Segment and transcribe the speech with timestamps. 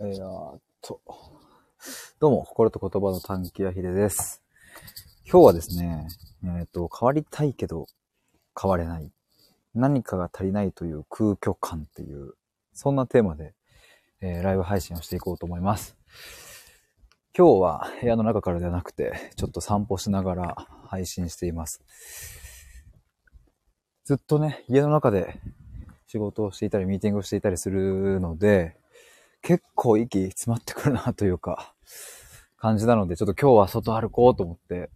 [0.00, 1.00] え、っと。
[2.20, 4.42] どうも、心と言葉の短期やひでです。
[5.24, 6.06] 今日はですね、
[6.44, 7.86] えっ、と、変わりたいけど
[8.60, 9.10] 変われない。
[9.74, 12.34] 何かが足りないという空虚感っていう、
[12.74, 13.54] そんなテーマで、
[14.20, 15.96] えー、ライブ配信をしていこうと思います。
[17.36, 22.47] 今日は部屋の中からではなくて、ちょっと散歩しながら配信しています。
[24.08, 25.38] ずっとね、家の中で
[26.06, 28.74] 仕事をしていたり、ミーティングをしていたりするので、
[29.42, 31.74] 結構息詰まってくるなというか、
[32.56, 34.88] 感じなので、ちょっと今日は外歩こうと思って、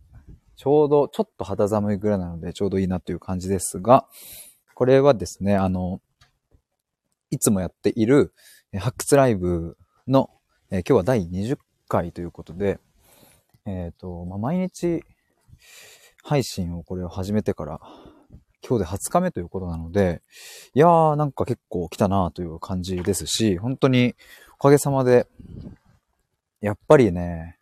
[0.56, 4.06] ちょうど、ちょっと肌寒いぐらいなので、ちょうどいいなという感じですが、
[4.74, 6.01] これはですね、あの、
[7.29, 8.32] いつもやっている
[8.79, 9.76] 発掘ライブ
[10.09, 10.30] の、
[10.70, 12.80] え今日は第20回ということで、
[13.66, 15.04] えっ、ー、と、まあ、毎日
[16.23, 17.80] 配信をこれを始めてから、
[18.66, 20.23] 今日で20日目ということなので、
[20.75, 24.15] いやーなんか結構来たなという感じですし、本当に
[24.54, 25.27] おかげさまで、
[26.60, 27.59] やっぱりね、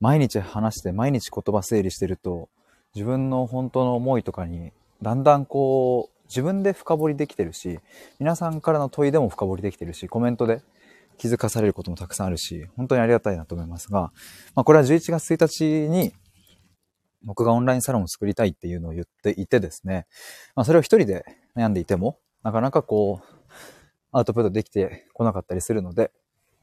[0.00, 2.48] 毎日話して毎日言葉整理してると、
[2.94, 7.80] 自分の本当の思いとかに、だんだんこう、自分で深掘りできてるし、
[8.18, 10.62] 皆さんからの問いでも深掘りできてるし、コメントで
[11.18, 14.12] 気づかされることもたくさんあるし、本当にありがたいなと思いますが、
[14.54, 16.12] まあこれは11月1日に
[17.24, 20.06] 僕がオンラインサロンを作りたいっていうのを言っていてですね、
[20.54, 21.24] まあそれを一人で
[21.56, 23.44] 悩んでいても、なかなかこう、
[24.12, 26.12] アウトプットできてこなかったりするので、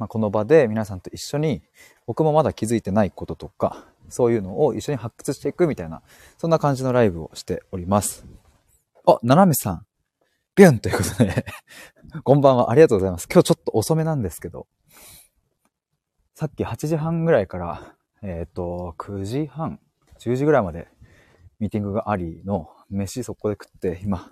[0.01, 1.61] まあ、この場で皆さんと一緒に、
[2.07, 6.01] 僕もまだ気づいてないこととか、そういうのを一緒に発掘していくみたいな、
[6.37, 8.25] そんな感じのライブをしております。
[9.05, 9.85] あ、ななめさん、
[10.55, 11.45] ビュンということで
[12.23, 13.27] こんばんは、ありがとうございます。
[13.31, 14.65] 今日ちょっと遅めなんですけど、
[16.33, 19.79] さっき8時半ぐらいから、えっ、ー、と、9時半
[20.21, 20.87] 10時ぐらいまで
[21.59, 24.31] ミーティングがありの、飯そこで食って、今、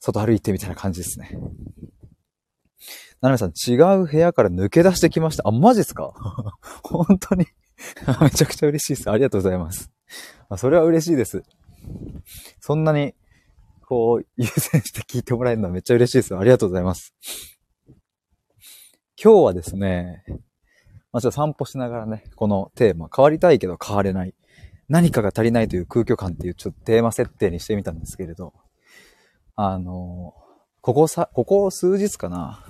[0.00, 1.30] 外歩いてみたいな感じですね。
[3.20, 5.42] ななみさん、違う部屋から抜け出してきました。
[5.46, 6.12] あ、マジっすか？
[6.84, 7.46] 本当に
[8.20, 9.10] めちゃくちゃ嬉しいです。
[9.10, 9.90] ありがとうございます。
[10.48, 11.42] あそれは嬉しいです。
[12.60, 13.14] そんなに、
[13.86, 16.36] こう、優先して聞いてもらえるのはめっちゃ嬉しいです。
[16.36, 17.14] ありがとうございます。
[19.22, 20.24] 今日はですね、
[21.12, 24.34] まあ、ちょっと散歩しながらね、このテーマ、変わりたいけど変われない。
[24.88, 28.52] 何かが足りないという空虚感っていうちょっとテーマ設定にしてみたんですけれど、
[29.56, 30.34] あの、
[30.80, 32.64] ここさ、ここ数日かな。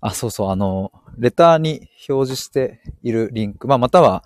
[0.00, 4.24] あ、そうそう、あの、レターに表示しているリンク、まあ、または、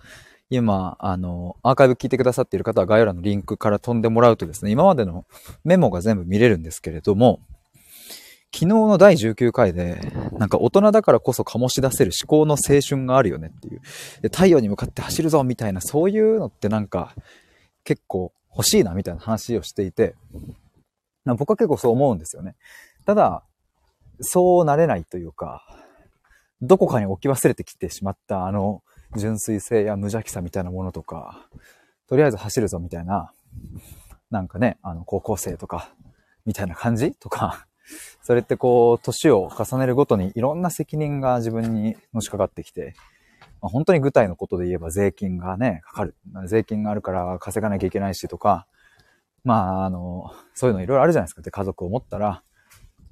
[0.51, 5.27] 今、あの、アーカイブ聞いてくださっている方は概要欄のリンクから飛んでもらうとですね、今までの
[5.65, 7.41] メモが全部見れるんですけれども、
[8.55, 13.81] 昨日の第19回で、なんか大人だからこそ醸し出せる思考の青春があるよねっていう。
[14.23, 17.17] で太陽に向かって走るぞみたいな、そういうのってなんか
[17.83, 20.15] 結構欲しいなみたいな話をしていて、
[21.25, 22.55] 僕は結構そう思うんですよね。
[23.05, 23.43] ただ、
[24.21, 25.67] そうなれないというか、
[26.63, 28.85] どこかに置き忘れてきてしまったあの
[29.17, 31.49] 純粋性や無邪気さみたいなものとか、
[32.07, 33.33] とりあえず走るぞみたいな、
[34.31, 35.93] なんかね、あの高校生とか、
[36.47, 37.67] みたいな感じとか、
[38.25, 42.95] それってこう、年を重ねるごとにいろんな責任が自分にのしかかってきて、
[43.61, 46.15] まあ、本当に具体のことで言えば税金がね、かかる。
[46.47, 48.67] 税金があるから稼がなきゃいけないしとか、
[49.45, 51.43] まあ、あの、そういうのいろいろあるじゃないですか。
[51.43, 52.43] で、家族を持ったら、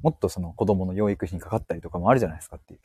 [0.00, 2.80] もっとその子供の養育費にかかったりとかもあるじゃないですかっていう。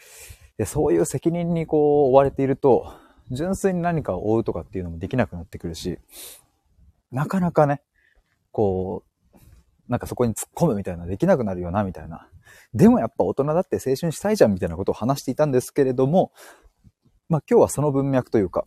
[0.57, 2.93] で、そういう責任にこう追われていると、
[3.31, 5.97] 純粋に何かを追うとかっていうのもできなくなってくるし、
[7.09, 7.81] なかなかね、
[8.51, 9.16] こう、
[9.87, 12.29] なんかそこに突っ込むみたいなできなくなるよな、みたいな。
[12.73, 16.31] でもやっぱ大人だって青春したいじゃん、みたいなことを話していたんですけれども、
[17.29, 18.65] まあ今日はその文脈というか、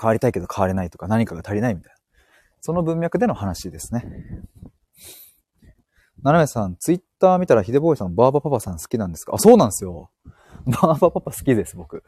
[0.00, 1.98] 変わりたいけど変われないとか何かが足りないみたいな。
[2.60, 4.04] その文脈での話ですね。
[6.22, 9.34] ななめさん、ツイッター見たらヒデボーイさん、バーバパパさん好きなんですか？
[9.34, 10.10] あ、そうなんですよ。
[10.66, 12.02] バーバパパ好きです、僕。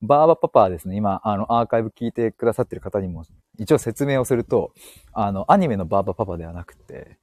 [0.00, 3.24] バーバパパはですね、今、あの、アーカイブ聞いてくださってる方にも、
[3.58, 4.72] 一応説明をすると、
[5.12, 7.18] あの、アニメのバーバパパではなくて、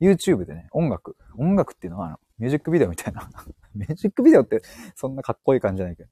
[0.00, 3.28] YouTube でね、音楽、音楽っていうのは、あの、ミュージックビデオみたいな。
[3.74, 4.62] ミュージックビデオって、
[4.94, 6.10] そんなかっこいい感じじゃないけど。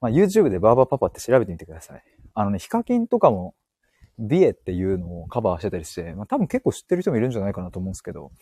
[0.00, 2.02] まあ、YouTube でバーバパパって調べてみてください。
[2.34, 3.54] あのね、ヒカキンとかも、
[4.18, 8.32] ビエっていうのをカバーしてたりして、まあ、多分結構知ってる人もいるんじゃないかなと思うんですけど、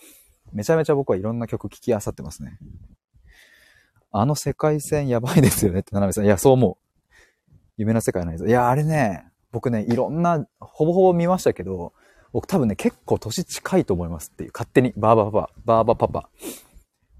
[0.53, 2.59] めちゃめちゃ僕はいろんな曲聴きあさってますね。
[4.11, 6.25] あの世界線やばいですよねって、ななめさん。
[6.25, 7.55] いや、そう思う。
[7.77, 8.47] 夢の世界ないぞ。
[8.47, 11.93] いや、あれね、僕ね、いろんな、ほぼほぼ見ましたけど、
[12.33, 14.51] 僕多分ね、結構年近いと思いますっていう。
[14.53, 16.31] 勝手に、バーバパパ、バーバパパ。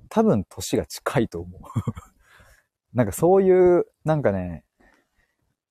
[0.09, 1.61] 多分年が近いと思う。
[2.95, 4.65] なんかそういう、なんかね、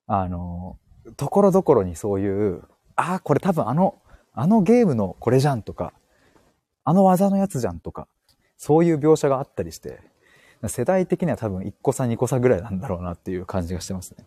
[0.06, 0.78] あの、
[1.16, 2.62] ところどころにそういう、
[2.96, 4.00] ああ、これ多分あの、
[4.32, 5.92] あのゲームのこれじゃんとか、
[6.84, 8.08] あの技のやつじゃんとか、
[8.56, 10.00] そういう描写があったりして、
[10.66, 14.26] 世代的には多分1個差2個差ぐらいなんだろうなっていう感じがしてますね。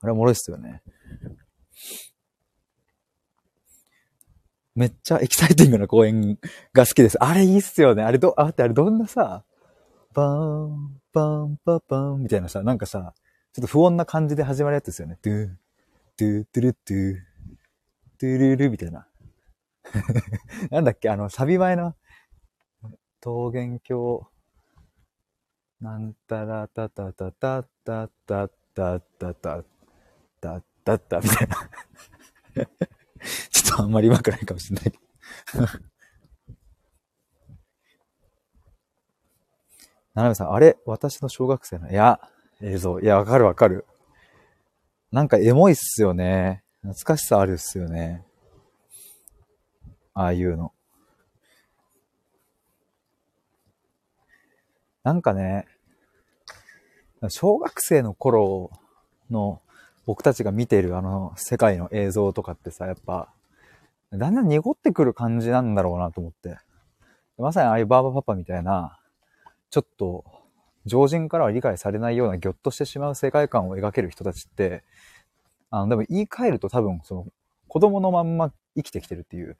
[0.00, 0.82] あれおもろいっすよね。
[4.74, 6.38] めっちゃエキサイティングな公演
[6.72, 7.18] が好きです。
[7.22, 8.04] あれいいっすよね。
[8.04, 9.42] あれど、あ、ってあれどんなさ、
[10.14, 13.12] バーン、バーン、パパンみたいなさ、なんかさ、
[13.54, 15.18] ちょっと不穏な感じで始まるやつですよね。
[15.20, 15.48] ドゥ、
[16.16, 17.16] ドゥ、ドゥルドゥ、
[18.20, 19.08] ドゥルルみたいな。
[20.70, 21.96] なんだっけ、あの、サビ前の、
[23.20, 24.26] 桃源郷、
[25.80, 29.64] なんたらたたたたたたたたた
[30.40, 31.70] たたたみたいな。
[33.50, 34.98] ちょっとあんまり上手くないかもしれないけ
[35.58, 35.68] ど。
[40.14, 42.20] ななさん、あれ私の小学生の、いや、
[42.60, 42.98] 映像。
[43.00, 43.86] いや、わかるわかる。
[45.12, 46.64] なんかエモいっすよね。
[46.82, 48.24] 懐かしさあるっすよね。
[50.14, 50.72] ああいうの。
[55.04, 55.66] なんかね、
[57.28, 58.70] 小学生の頃
[59.30, 59.60] の
[60.06, 63.32] 僕たちが見ているあの世界の映像とかってさ、やっぱ、
[64.12, 66.58] だんだん濁ってくる感じなんだろうなと思って。
[67.36, 68.98] まさにああいうバーバパパみたいな、
[69.70, 70.24] ちょっと、
[70.86, 74.82] 常人からは理解されないようなギョッとしてしまう世界観を描ける人たちって、
[75.70, 77.26] あの、でも言い換えると多分、その、
[77.68, 79.58] 子供のまんま生きてきてるっていう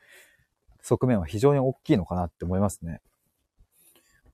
[0.81, 3.03] 側面は非常に大きいのかなって思いますね。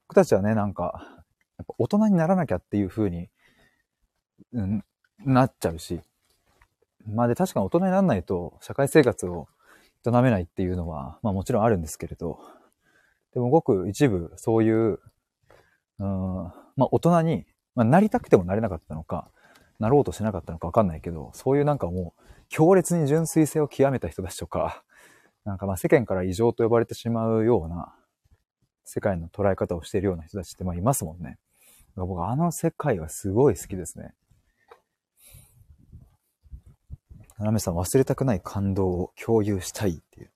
[0.09, 1.25] 僕たちはね、なんか、
[1.59, 3.29] やっぱ大人にならなきゃっていう風に、
[4.53, 4.85] うん、
[5.25, 6.01] なっちゃうし。
[7.07, 9.49] まあで、確かに大人にならないと社会生活を
[10.07, 12.39] 営めないっていうのは、まあもちろんあるんですけれど、
[13.33, 15.01] でもごく一部そういう、
[15.99, 19.31] うん、まあ大人に、まあ、なりたくてもなれなかったのか、
[19.79, 24.83] なろうとしなかったのかわかんないけど、そういうなんかもう強烈に純粋性を極めた人たちとか、
[25.45, 27.95] なんかまあ世間から異常と呼ばれてしまうような
[28.85, 31.39] 世界の捉え方をしているような人たちってまあいますもんね。
[31.97, 34.15] 僕あの世界はすごい好きですね。
[37.39, 40.31] ななめさん忘れたくない感動を共有したいっていう。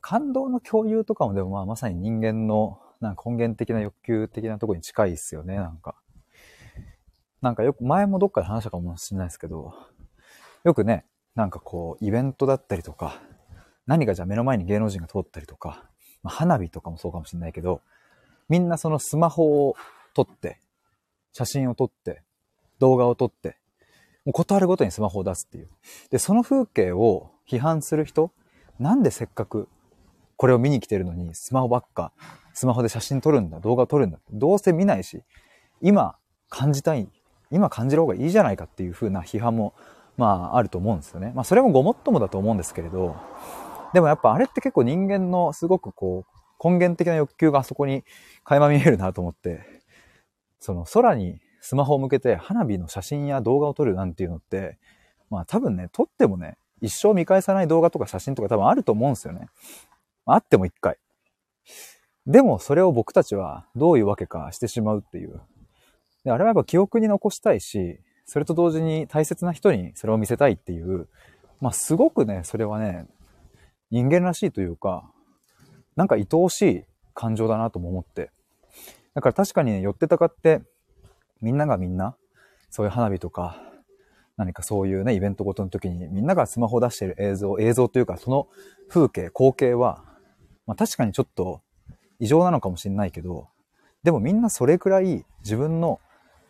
[0.00, 5.96] 感動の共有とかもでもまあまさに人間のなんか根源的な欲求的なところに近いっすよね、なんか。
[7.42, 9.74] なんかよく前もどっかで話したかもしれないですけど、
[10.64, 11.04] よくね、
[11.34, 13.20] なんかこうイベントだったりとか、
[13.86, 15.84] 何かじゃあ目の前に芸能人が通ったりとか、
[16.26, 17.80] ま、花火とかもそうかもしれないけど、
[18.48, 19.76] みんなそのスマホを
[20.14, 20.60] 撮って、
[21.32, 22.22] 写真を撮って、
[22.78, 23.56] 動画を撮って、
[24.24, 25.68] もうことあるごとにスマホを出すっていう。
[26.10, 28.32] で、その風景を批判する人、
[28.80, 29.68] なんでせっかく
[30.36, 32.12] これを見に来てるのにスマホばっか、
[32.52, 34.18] スマホで写真撮るんだ、動画撮るんだ。
[34.32, 35.22] どうせ見ないし、
[35.80, 36.16] 今
[36.48, 37.08] 感じたい、
[37.50, 39.74] 今感じる方がいいじゃないかっていう風な批判も、
[40.16, 41.32] まああると思うんですよね。
[41.34, 43.14] まあそれもごもっともだと思うんですけれど、
[43.92, 48.04] でもやっぱあれって結構人間のすごくこう、根源的な欲求があそこに
[48.44, 49.60] 垣間見えるなと思って、
[50.58, 54.78] その空にスマホを向けて花火の写真や動画を撮るなんていうのって、
[55.30, 59.48] まあ多分ね、撮ってもね、一生見返さない動画とか写真とか多分あると思うんですよね。
[60.24, 60.96] あっても一回。
[62.26, 65.40] でもそれを僕たちはどういうわけかしてしまうっていう。
[66.24, 71.08] であれはやっぱ記憶に残したいし、それと同時に大切な人にそれを見せたいっていう、
[71.60, 73.06] まあすごくね、それはね、
[73.90, 75.10] 人間らしいというか、
[75.94, 78.30] なんか愛おしい感情だなとも思って。
[79.14, 80.62] だから確かにね、寄ってたかって、
[81.40, 82.16] みんながみんな、
[82.70, 83.62] そういう花火とか、
[84.36, 88.48] 何かそういうね、イベントごとの時に、みんながスマホ出してる映像、映像というか、その
[88.88, 90.04] 風景、光景は、
[90.66, 91.62] まあ確かにちょっと
[92.18, 93.48] 異常なのかもしれないけど、
[94.02, 96.00] でもみんなそれくらい自分の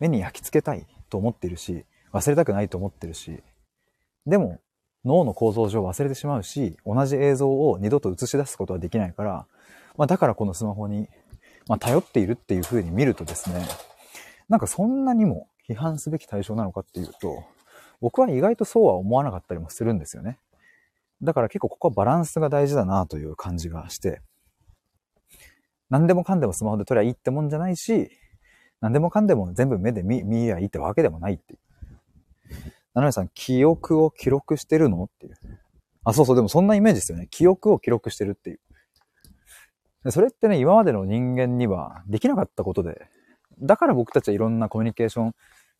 [0.00, 3.42] 目に焼き付けたいと思ってるし、忘れたくないと思ってるし、
[4.26, 4.58] でも
[5.06, 9.46] 脳の構造上忘れてしまうし、同じ映像を二度と映し出すことはできないから、
[9.96, 11.08] まあだからこのスマホに、
[11.68, 13.64] まあ頼っているっていう風に見るとですね、
[14.48, 17.44] なんかそんなにも批判すべき対象なのかっていうと、
[18.00, 20.38] 僕は意外とそうは思わなかったりもするんですよね。
[21.22, 24.20] だから結構ここはバランスが大事だなという感じがして、
[25.88, 28.10] 何でもかんでもスマホで撮りゃいいってもんじゃないし、
[28.80, 31.58] 何でもかんでも全部目で見、見りゃいいってわけでもないっていう。
[32.96, 35.04] 七海さん、記憶を記録してるの？
[35.04, 35.34] っていう。
[36.02, 37.28] あ、そうそう、でもそんなイメージですよね。
[37.30, 40.10] 記憶を記録してるっていう。
[40.10, 43.08] それってね、今までの人間にはできなかったことで、
[43.60, 45.34] だから僕たちはいろんなコミュニケーション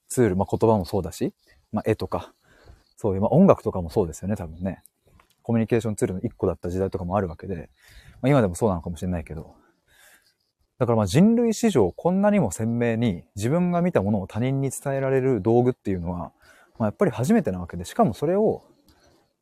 [0.08, 1.32] ツール、まあ、言葉もそうだし、
[1.72, 2.34] まあ、絵とか、
[2.96, 4.82] そういう、まあ、音楽とかもそうですよね、多分ね。
[5.42, 7.70] コミュニケーションツールの一個だった時代とかもあるわけで、
[8.20, 9.54] まあ、今でもそうなのかもしれないけど、
[10.78, 16.32] だからまあ人類史上こんなにも鮮明に自分が見たものを他人に伝えられる道具っていうのは、
[16.78, 18.64] まあ、やっぱり初めてなわけで、しかもそれを、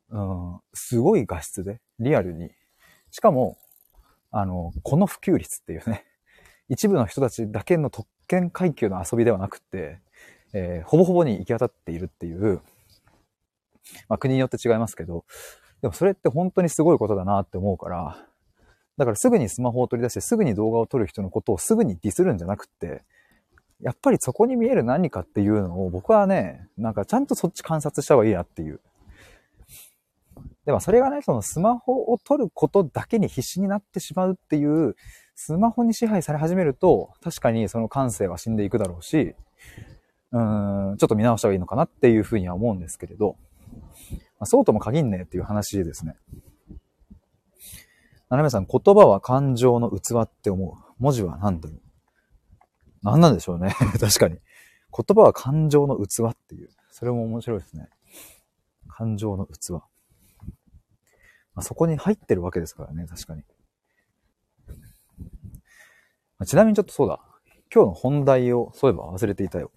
[0.09, 2.51] うん、すごい画質で、リアルに。
[3.11, 3.57] しかも、
[4.31, 6.05] あの、この普及率っていうね、
[6.69, 9.99] 一部の人たちだけの特権階級の遊びではなくて、
[10.53, 12.61] えー、ほぼほぼに行き渡っているっていう、
[14.09, 15.25] まあ国によって違いますけど、
[15.81, 18.17] でもそれって本当にすごいことだなって思うから、
[18.97, 23.03] だからすぐにスマホを取り出してすぐに動画を撮る人のことをすぐにディスるんじゃなくって、
[23.81, 28.79] やっぱりそこに見える何かっていうのを僕はね、なんかちゃんとそっち観察した方がいいなっていう。
[30.65, 34.95] でもそれがね、そのスマホを撮ることだけに必死になってしまうっていう、
[35.35, 39.35] スマホに支配され始めると、確かにその感性は死んでいくだろうし、
[40.31, 43.35] うーん、ちょっと見直した方がいいのかなっていうふうには思うんですけれど、
[44.11, 46.15] まあ、そうとも限んねえっていう話ですね。
[48.29, 50.93] ななめさん、言葉は感情の器って思う。
[50.97, 51.81] 文字は何だろう？
[53.05, 53.75] 何なんでしょうね。
[53.99, 54.35] 確かに。
[54.35, 56.69] 言葉は感情の器っていう。
[56.89, 57.89] それも面白いですね。
[58.87, 59.71] 感情の器。
[59.71, 59.81] ま
[61.55, 63.43] あ、そこに入ってるわけですからね、確かに。
[66.37, 67.21] まちなみにちょっとそうだ。
[67.73, 69.71] 今日の本題をそういえば忘れていたよ。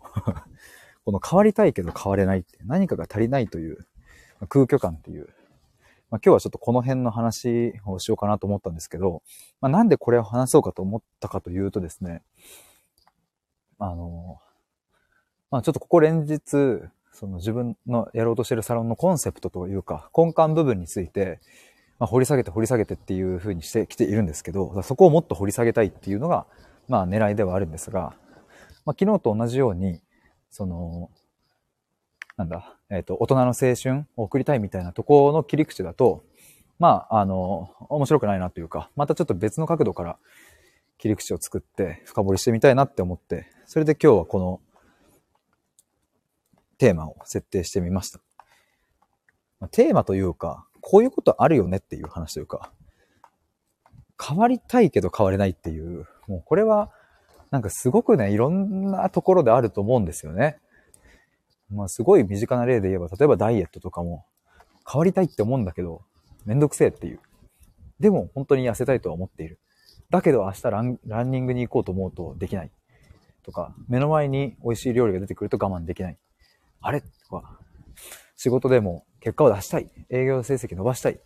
[1.05, 3.87] この変わりたいけど変われないって、何かが足りないという
[4.41, 5.29] ま空虚感っていう。
[6.11, 9.23] まあ、今日はちょっとこの辺の話をしようかなと思ったんですけど、
[9.61, 12.23] まあ、なんでこれを話そうかと思ったかというとですね、
[13.79, 14.41] あの、
[15.51, 16.81] まあ、ちょっとここ連日、
[17.13, 21.41] その自分のやろうとしてるサロンのコンセプトというか、根幹部分について、
[21.99, 26.47] まあ、掘り下げて掘り下げてっていう風にしてきているんですけど、そこをもっと掘り下げたいっていうのが、
[26.87, 28.15] まあ狙いではあるんですが、
[28.85, 30.01] まあ、昨日と同じように、
[30.51, 31.11] その、
[32.37, 36.23] なんだ、えっ、ー、と、大人の青春を送りたいみたいなところの切り口だと、
[36.79, 40.19] まあ、あの、面白くないなというか、またちょっと別の角度から
[40.99, 44.61] 切り口を作って深掘りしてみたいなって思って、それで今日はこの
[46.79, 48.19] テーマを設定してみました。
[49.73, 52.73] テーマというか、こういうことあるよねっていう話というか、
[54.19, 56.91] 変わりたいけど変われないっていう、もうこれは
[57.51, 60.57] なんかすごくね、いろんなところであると思うんですよね。
[61.71, 64.25] まあすごい身近な例で言えば、例えばダイエットとかも
[64.91, 66.01] 変わりたいって思うんだけど、
[66.47, 67.21] めんどくせえっていう。
[68.01, 69.59] でも本当に痩せたいとは思っている。
[70.09, 72.71] だけど明日ランランニングに行こうと思うとできない。
[73.49, 76.19] とか、目の前に美味しい料理が出てくると我慢できない。
[76.83, 77.01] あれ？
[77.01, 77.59] とか、
[78.37, 79.91] 仕事でも結果を出したい。
[80.11, 81.19] 営業成績伸ばしたい。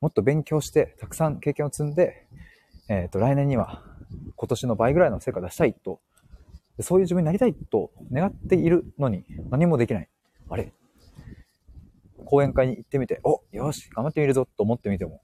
[0.00, 2.26] もっと勉強して、たくさん経験を積んで、
[2.88, 3.82] えっ、ー、と、来年には
[4.36, 6.00] 今年の倍ぐらいの成果出したいと、
[6.80, 10.08] そういう自分になりたいと願っているのに何もできない。
[10.48, 10.72] あれ？
[12.24, 15.20] 講演会に行ってみて、およし、頑張ってみるぞと思ってみても、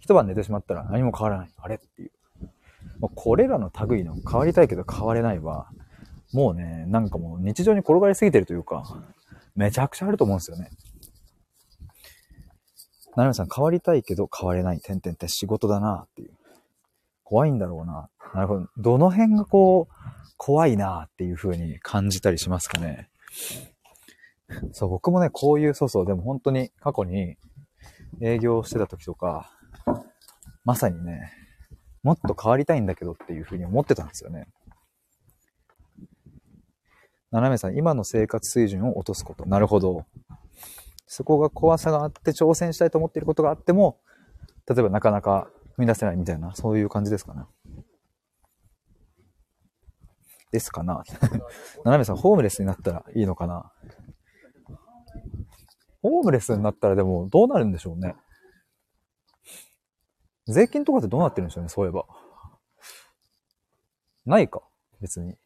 [0.00, 1.50] 一晩寝てしまったら何も変わらない。
[1.58, 1.74] あれ？
[1.74, 2.12] っていう。
[2.98, 5.68] もうこれらの類の変わりたいけど変われないは、
[6.32, 8.84] もうね、なんかもう日常に転がりすぎてるというか、
[9.54, 10.70] めちゃくちゃあると思うんですよね。
[13.16, 14.80] ななみさん、変わりたいけど変われない。
[14.80, 16.30] てんてんって仕事だなっていう。
[17.24, 18.08] 怖いんだろうな。
[18.34, 18.68] なるほど。
[18.76, 19.94] どの辺がこう、
[20.36, 23.08] 怖いなっていう風に感じたりしますかね。
[24.72, 27.36] そう、僕もね、こういう、そうそう、でも本当に過去に
[28.20, 29.50] 営業してた時とか、
[30.64, 31.32] まさにね、
[32.06, 34.46] もっと変わりたいんだけどっていう風に思ってたんですよね。
[37.32, 39.44] 斜めさん、今の生活水準を落とすこと。
[39.44, 40.04] なるほど。
[41.08, 43.98] そこが怖さがあって挑戦したいと思っていることがあっても、
[44.68, 47.42] 例えばなかなか踏み出せないみたいな、そういう感じですかね。
[50.52, 51.02] ですかな。
[51.84, 53.72] 斜めさん、ホームレスになったらいいのかな。
[56.02, 58.14] ホームレスになったらでもどうなるんでしょうね。
[60.46, 62.06] 税金とかってどうなってるんでしょうね、そういえば。
[64.24, 64.62] ないか、
[65.00, 65.36] 別に。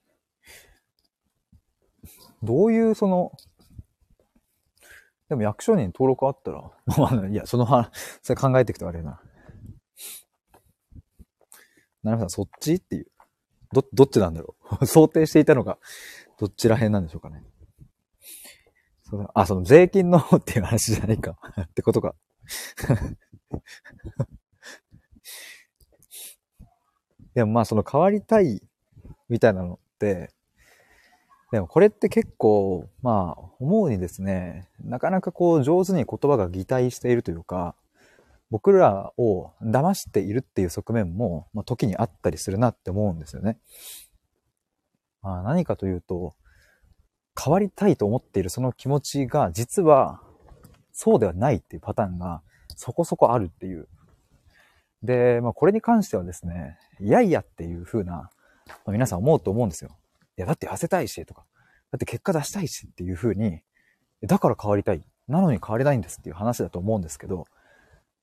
[2.43, 3.33] どういうその、
[5.29, 7.91] でも役所に登録あったら、 まあ、いや、その話、
[8.23, 9.21] それ考えていくとあれな。
[12.03, 13.07] なるほど、そっちっていう。
[13.73, 15.79] ど、どっちなんだろう 想定していたのが、
[16.39, 17.45] どっちら辺なんでしょうかね。
[19.05, 22.15] そのあ、その税金のっていう話じゃないか ってことか
[27.35, 28.63] でもまあその変わりたい
[29.29, 30.31] みたいなのって、
[31.53, 37.75] でもこれって結構、まあ思うにですね、なかなかこう上手に言葉が擬態しているというか、
[38.51, 43.59] 僕らを騙しているっていう側面も、まあ、時にあったりするなって思うんですよね。
[45.23, 46.35] まあ、何かというと、
[47.43, 50.21] 変わりたいと思っているその気持ちが実は
[50.93, 52.43] そうではないっていうパターンが
[52.77, 53.89] そこそこあるっていう。
[55.03, 58.31] で、まあこれに関してはですね、いやいやっていう風な、ま
[58.87, 59.91] あ、皆さん思うと思うんですよ。
[60.37, 61.45] いや、だって痩せたいしとか、
[61.91, 63.63] だって結果出したいしっていう風に
[64.23, 65.03] だから変わりたい。
[65.29, 67.47] なのに変われないんですっていう話だと思うんですけど、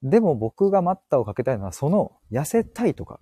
[0.03, 3.19] でも僕が待ったをかけたいのは、その痩せたいとか、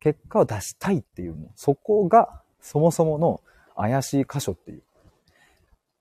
[0.00, 3.40] 結果を出したいっていう、そこがそもそもの
[3.74, 4.82] 怪しい箇所っていう。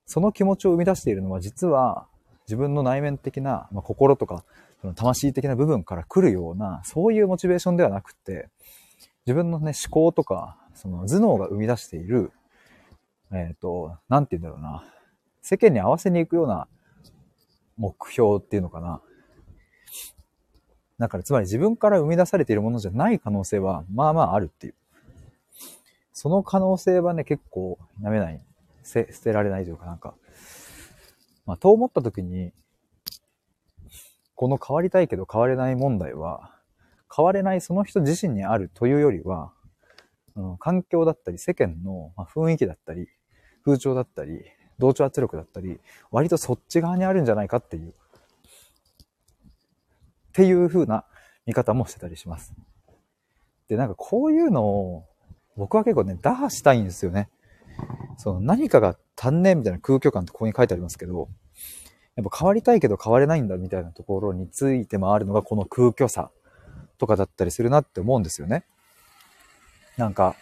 [0.05, 2.05] その気持ちを生み出しているのは実は
[2.45, 4.43] 自分の内面的な、まあ、心とか
[4.81, 8.49] その魂的な部分から来るような、そういうモチベーションではなくて、
[9.27, 12.31] 自分のね、思考とか、その頭脳が生み出している、
[13.31, 14.83] えっ、ー、と、なんて言うんだろうな。
[15.43, 16.67] 世間に合わせに行くような
[17.77, 19.01] 目標っていうのかな。
[20.97, 24.75] だからつまり自分から生み出されているものじゃない可能性は、まあまああるっていう。
[26.13, 28.41] その可能性はね、結構やめない。
[28.83, 30.15] 捨てられないというかなんか。
[31.45, 32.51] まあ、と思った時に、
[34.41, 36.49] この変わりたいけど変われない問題は、
[37.15, 39.53] 変われないその人自身にあるというよりは、
[40.35, 43.07] うん、環境だったり、世間の雰囲気だったり、
[43.63, 44.41] 風潮だったり、
[44.79, 45.79] 同調圧力だったり、
[46.09, 47.93] 割とそっち側にあるんじゃないかっていう、っ
[50.33, 51.05] ていう風な
[51.45, 52.51] 見方もしてたりします。
[53.67, 55.05] で、なんかこういうのを、
[55.55, 57.29] 僕は結構ね、打破したいんですよね。
[58.17, 61.29] その何かが足んねえみたいな空虚感ってここに書いてありますけど、
[62.15, 66.29] やっぱ変わりたいけど変われないんだみたいなところについてもあるのがこの空虚さ
[66.97, 68.63] とかだったりするなって思うんですよね。
[69.97, 70.35] なんか、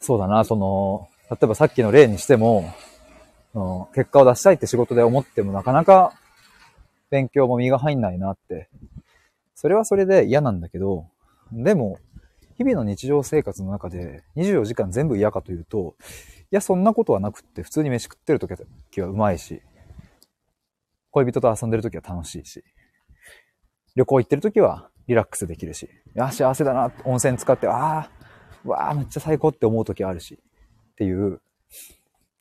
[0.00, 2.72] そうだな、その、例えばさっきの例にしても、
[3.94, 6.12] 結果を出したいって仕事で思ってもなかなか
[7.10, 8.68] 勉強も身が入んないなって。
[9.54, 11.06] それはそれで嫌なんだけど、
[11.52, 11.98] でも、
[12.56, 15.94] 日々の日常生活の中で24時間全部嫌かというと、
[16.50, 19.62] いや、そんなことはなくって、普通に飯食ってる時はうまいし、
[21.14, 22.64] 恋人と遊んでる時は楽しいし、
[23.94, 28.10] 旅行行ってる時はリラックスできるし、あ、幸せだな、温泉使って、ああ、
[28.64, 31.40] わあ、めっちゃ最高って思う時あるし、っていう。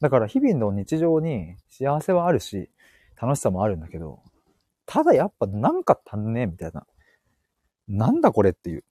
[0.01, 2.71] だから日々の日常に幸せはあるし、
[3.21, 4.23] 楽しさもあるんだけど、
[4.87, 6.87] ただやっぱなんか足んねえみたいな。
[7.87, 8.83] なんだこれっていう。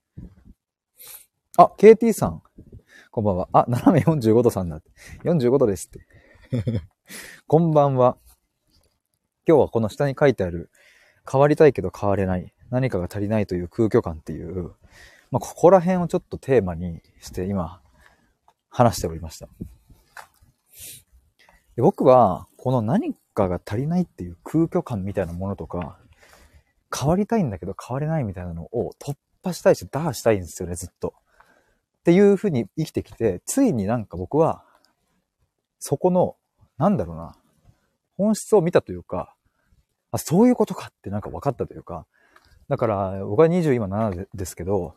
[1.57, 2.41] あ、KT さん。
[3.11, 3.49] こんばんは。
[3.51, 4.91] あ、斜め45度さんだって。
[5.25, 6.07] 45度ですって。
[7.47, 8.17] こんばんは。
[9.45, 10.69] 今日はこの下に書いてある、
[11.29, 12.53] 変わりたいけど変われない。
[12.69, 14.71] 何かが足りないという空虚感っていう、
[15.31, 17.81] まあ、ここら辺をちょっとテーマにして今、
[18.69, 19.47] 話しておりました。
[21.77, 25.97] 僕は、この何かが足りないっていう空虚感みたいなものとか、
[26.95, 31.13] 変わりたいんだけど変われないみたいなのを突破したいし、打破したいんですよね、ずっと。
[31.99, 34.63] っていうふうに生きてきて、ついになんか僕は、
[35.79, 36.35] そこの、
[36.77, 37.35] なんだろうな、
[38.17, 39.32] 本質を見たというか、
[40.13, 42.05] あ、そういうことかってなんか分かったというか、
[42.69, 44.95] だから僕は20今7ですけど、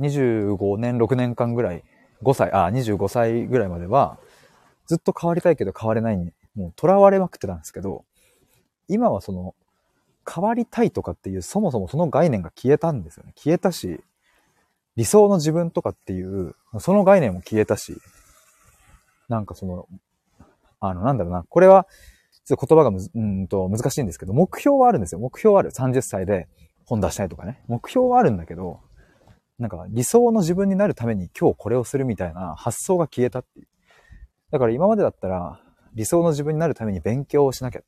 [0.00, 1.84] 25年、6年間ぐらい、
[2.22, 4.18] 5歳、あ、25歳ぐらいまでは、
[4.86, 8.04] ずっと変わりたいけど変われないに、もう囚われまくってたんですけど、
[8.88, 9.54] 今はその、
[10.28, 13.32] 変わりたいとかっていう、そもそもその概念が消えたんですよね。
[13.36, 14.00] 消えたし、
[14.96, 17.96] 理想の自分とかっていう、その概念も消えたし、
[19.28, 19.86] なんかその、
[20.80, 21.86] あの、なんだろうな、これは、
[22.46, 25.18] ちょっと言葉がむうんと難しいんですけど、目標はあるんですよ。
[25.18, 25.70] 目標はある。
[25.70, 26.48] 30歳で
[26.84, 27.60] 本出したいとかね。
[27.66, 28.80] 目標はあるんだけど、
[29.58, 33.66] なんか理想の自分になるために今日これをするみたいな発想が消えたっていう。
[34.52, 35.60] だから今までだったら
[35.94, 37.80] 理想の自分になるために勉強をしなきゃ。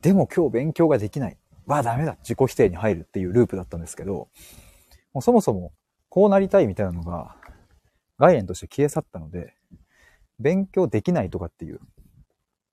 [0.00, 1.36] でも今日勉強ができない。
[1.66, 2.16] わあダメだ。
[2.22, 4.28] 自己否定に入るっていうループだったんですけど、
[5.12, 5.72] もうそもそも
[6.08, 7.36] こうなりたいみたいなのが
[8.16, 9.54] 概念として消え去ったので、
[10.38, 11.80] 勉強できないとかっていう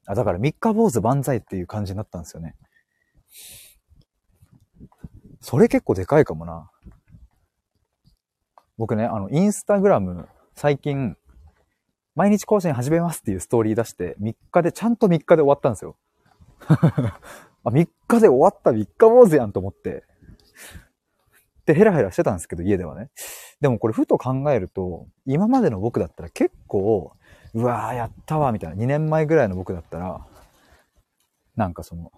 [0.06, 2.56] あ、だから三日坊主万歳っていう感じになったんですよね。
[5.42, 6.72] それ結構でかいかもな。
[8.78, 11.16] 僕ね、あの、インスタグラム、最近、
[12.16, 15.96] 毎日更新始めますっていうストーリー出して、3日で、ちゃんと3日で終わったんですよ。
[17.64, 20.04] あ、3日で終わった三日坊主やんと思って。
[21.66, 23.10] で、ヘラヘラしてたんですけど、家ではね。
[23.62, 27.14] でもこれふと考えると、今までの僕だったら結構、
[27.56, 28.76] うわーやったわみたいな。
[28.76, 30.20] 2年前ぐらいの僕だったら、
[31.56, 32.12] なんかその、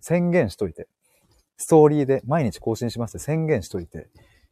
[0.00, 0.86] 宣言しといて、
[1.56, 4.10] ストーリーで毎日更新しますって宣言しといて、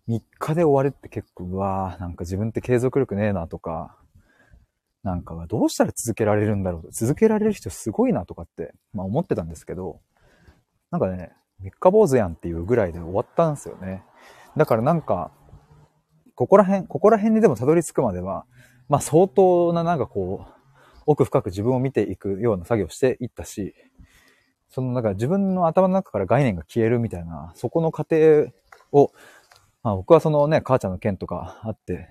[0.08, 3.98] 3日で終わるって結構、うわーなんか自分って継続力ねえなとか、
[5.02, 10.00] なんかどうしたら続けられるんだろう続けられる人すごいなとかって、まあ思ってたんですけど、
[10.90, 11.32] なんかね、
[11.62, 14.02] 3日坊主やんっていうぐらいで終わったんですよね。
[14.56, 15.30] だからなんか、
[16.34, 18.46] ここら辺、ここら辺にでもたどり着くまでは、
[18.88, 20.52] まあ相当ななんかこう、
[21.06, 23.74] 奥深く自分を見ていくような作業をしていったし、
[24.70, 28.48] そのなんか自分の頭の中から概念が消えるみたいな、そこの過程
[28.92, 29.12] を、
[29.82, 32.08] まあ僕はそのね、母ちゃんの件とかあって、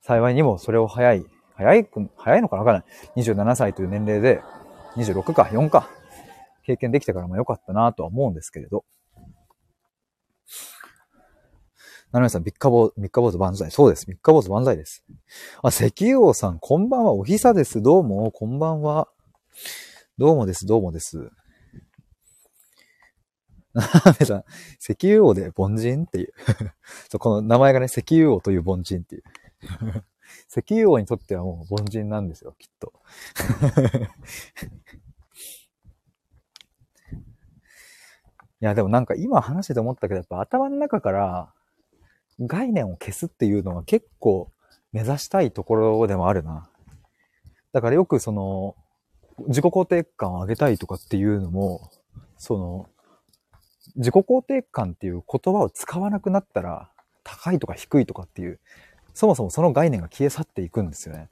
[0.00, 1.24] 幸いにもそれを早い、
[1.56, 3.22] 早い、早いのかなわからない。
[3.22, 4.42] 27歳という年齢で、
[4.96, 5.88] 26か、4か。
[6.64, 8.84] 経験できたからも良かったなとは思うんですけれど。
[12.14, 13.72] ななみさん、三日坊、三日坊主万歳。
[13.72, 14.06] そうです。
[14.06, 15.04] 三日坊主万歳です。
[15.64, 17.10] あ、石油王さん、こんばんは。
[17.10, 17.82] おひさです。
[17.82, 19.08] どうも、こんばんは。
[20.16, 21.32] どうもです、どうもです。
[23.74, 24.44] ななみさん、
[24.78, 26.32] 石油王で凡人っていう
[27.10, 27.18] そう。
[27.18, 29.24] この名前がね、石油王という凡人っていう
[30.48, 32.92] 石油王にとってはもう凡人なんですよ、きっと。
[38.62, 41.52] いや、でもなんか今話してて思ったけど、やっぱ頭の中から
[42.40, 44.50] 概念を消すっていうのは結構
[44.92, 46.68] 目指したいところでもあるな。
[47.72, 48.76] だからよくその、
[49.48, 51.90] 自己肯定感を上げたいとかっていうのも、
[52.36, 52.86] その、
[53.96, 56.90] 自己肯定感っていう言葉を使わなくなったら、
[57.24, 58.60] 高いとか低いとかっていう、
[59.12, 61.28] そもそもその概念が消え去っていくんですよね。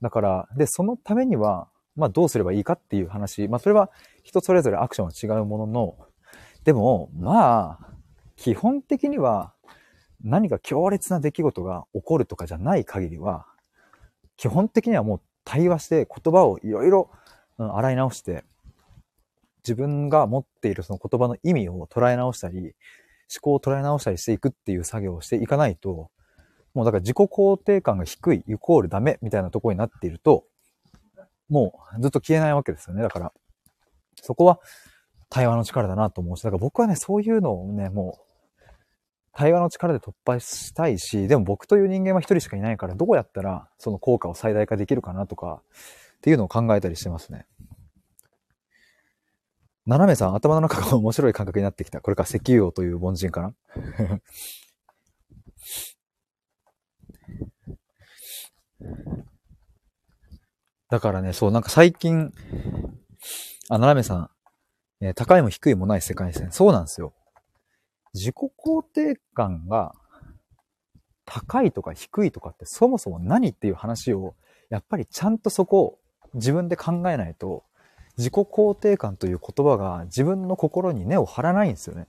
[0.00, 3.90] だから、で、そのためには、まあどうすればいいかっていう話、まあそれは
[4.22, 5.98] 人それぞれアクションは違うものの、
[6.64, 7.90] でも、まあ、
[8.40, 9.52] 基本的には
[10.24, 13.46] 何か強烈な出来事が起こるとかじゃない限りは、
[14.38, 17.10] 基本的にはもう対話して言葉をいろいろ
[17.58, 18.44] 洗い直して、
[19.62, 22.70] 自分が持っているその言葉の意味を捉え直したり、思
[23.42, 26.10] 考を捉え直したりしていくっていう作業をしていかないと、
[26.72, 30.44] もうだから自己肯定感が低いイコールダメみたいなところになっていると、
[31.50, 33.02] もうずっと消えないわけですよね。
[33.02, 33.32] だから、
[34.14, 34.60] そこは
[35.28, 38.29] 対話の力だなと思うし、だから僕はね、そういうのをね、もう、
[39.32, 45.62] 対話の力で突破したいし、でも僕という人間は一人しかいないから、どうやったらその効果を最大化できるかなとか、
[46.18, 47.46] っていうのを考えたりしてますね。
[49.86, 52.00] 斜めさん、頭の中が面白い感覚になってきた。
[52.00, 53.54] これか石油王という凡人かな？
[60.90, 62.32] だからね、そう、なんか最近、
[63.68, 64.30] あ、斜めさん、
[65.00, 66.52] え高いも低いもない世界線。
[66.52, 67.14] そうなんですよ。
[68.14, 69.94] 自己肯定感が
[71.24, 74.34] 高いとか低いとかってそもそも何っていう話を、
[74.68, 75.98] やっぱりちゃんとそこを
[76.34, 77.64] 自分で考えないと、
[78.16, 82.06] 自己肯定感という言葉が自分の心に根を張らないんですよね。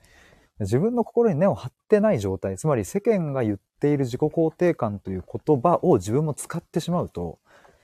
[0.59, 7.39] 自分の心に根を張ってない状態、つまり世間が言っている自己肯定感という言葉を自分も使ってしまうと、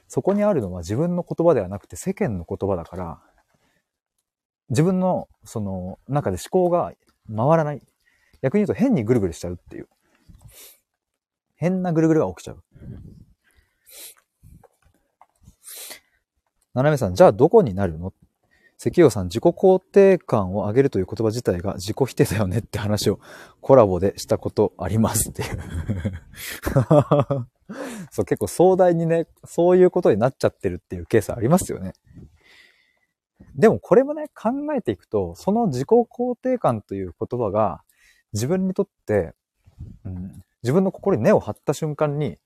[0.08, 3.20] そこにあるのは自分の言葉ではなくて世間の言葉だから、
[4.70, 6.94] 自分のその中で思考が
[7.36, 7.82] 回らない。
[8.42, 9.88] 逆に言うと変にぐるぐるしちゃうっていう。
[11.56, 12.64] 変なぐるぐるが起きちゃう。
[16.74, 18.14] 斜めさん、じゃあどこになるの？
[18.78, 23.20] 関陽さん、自己肯定感を上げるという言葉自体が自己否定だよねって話を
[23.60, 25.58] コラボでしたことありますっていう
[28.12, 31.94] そう、結構壮大にね、そういうことになっちゃってるっていうケースありますよね。
[33.56, 37.82] でもこれもね、考えていくと、その自己肯定感という言葉が
[38.38, 39.34] 自分にとって、
[40.06, 42.38] うん、自分の心に根を張った瞬間に、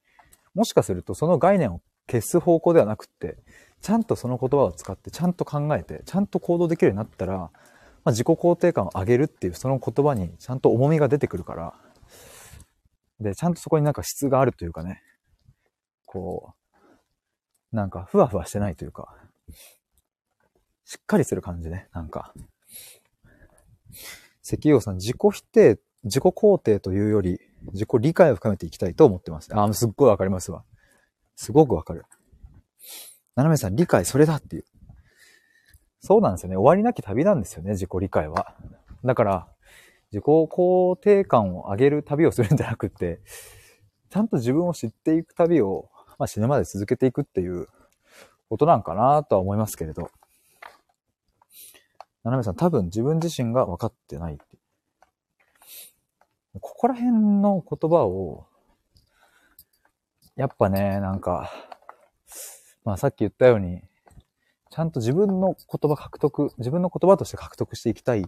[0.54, 3.38] もしかするとその概念を消す方向ではなくって、
[3.82, 7.49] ちゃんとその言葉を使って、ちゃんと考えて、ちゃんと行動できるようになったら、ま
[8.06, 11.73] あ、自己肯定感を上げるっていうその言葉にちゃんと重みが出てくるから、
[13.19, 15.04] で、ちゃんとそこになんか質があるというかね、
[16.06, 16.54] こ
[17.71, 19.15] う、なんかふわふわしてないというか、
[20.86, 22.34] しっかりする感じね、なんか。
[24.56, 27.40] 石油さん、自己否定、自己肯定というより、
[27.74, 29.50] 自己理解を深めていきたいと思ってます。
[29.54, 30.64] あ、すっごいわかりますわ。
[31.36, 32.06] すごくわかる。
[33.36, 34.66] 斜めさん、理解それだっていう。
[36.00, 36.58] そうなんですよね。
[36.58, 38.56] 終わりなき旅なんですよね、自己理解は。
[39.06, 39.48] だから、
[40.12, 43.22] 自己肯定感を上げる旅をするんじゃなくて、
[44.10, 47.68] ちゃんと自分を知っていく旅を、まあ、死ぬまで続けていくっていう
[48.50, 50.10] ことなんかなとは思いますけれど。
[52.23, 54.43] 斜めさん、多分自分自身が分かってないって
[56.60, 58.45] ここら辺の言葉を、
[60.36, 61.49] やっぱね、なんか、
[62.84, 63.81] まあさっき言ったように、
[64.69, 68.25] ちゃんと自分の言葉獲得、自分の言葉として獲得していきたい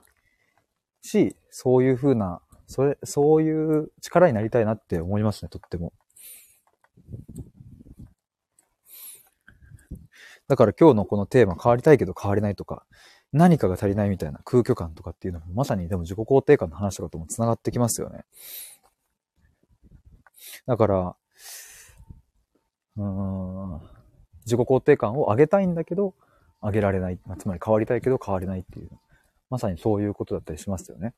[1.01, 5.91] し、そういう風な、それ、そういう力になりたいなって思いますね、とっても。
[10.47, 12.85] だから今日のこのテーマ変わりたいけど変われないとか、
[13.33, 18.25] 何かが足りないみたいな空虚感とかっていうのもまさにでも自己肯定感の話とかとも繋がってきますよね。
[20.67, 21.15] だから、
[22.95, 23.81] うん、
[24.45, 26.13] 自己肯定感を上げたいんだけど、
[26.61, 27.19] 上げられない。
[27.39, 28.89] つまり変わりたいけど変われないっていう。
[29.49, 31.13] まさにそういうことだったりしますよね。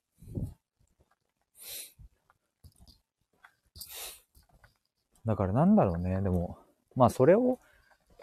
[5.25, 6.21] だからなんだろうね。
[6.21, 6.57] でも、
[6.95, 7.59] まあそれを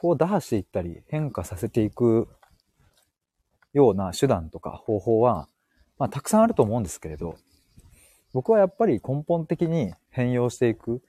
[0.00, 2.28] こう打破していったり変化させていく
[3.72, 5.48] ような手段とか方法は、
[5.98, 7.37] まあ、たくさんあると思うんですけれど、
[8.32, 11.02] 僕はやっぱり根本的に変容していく、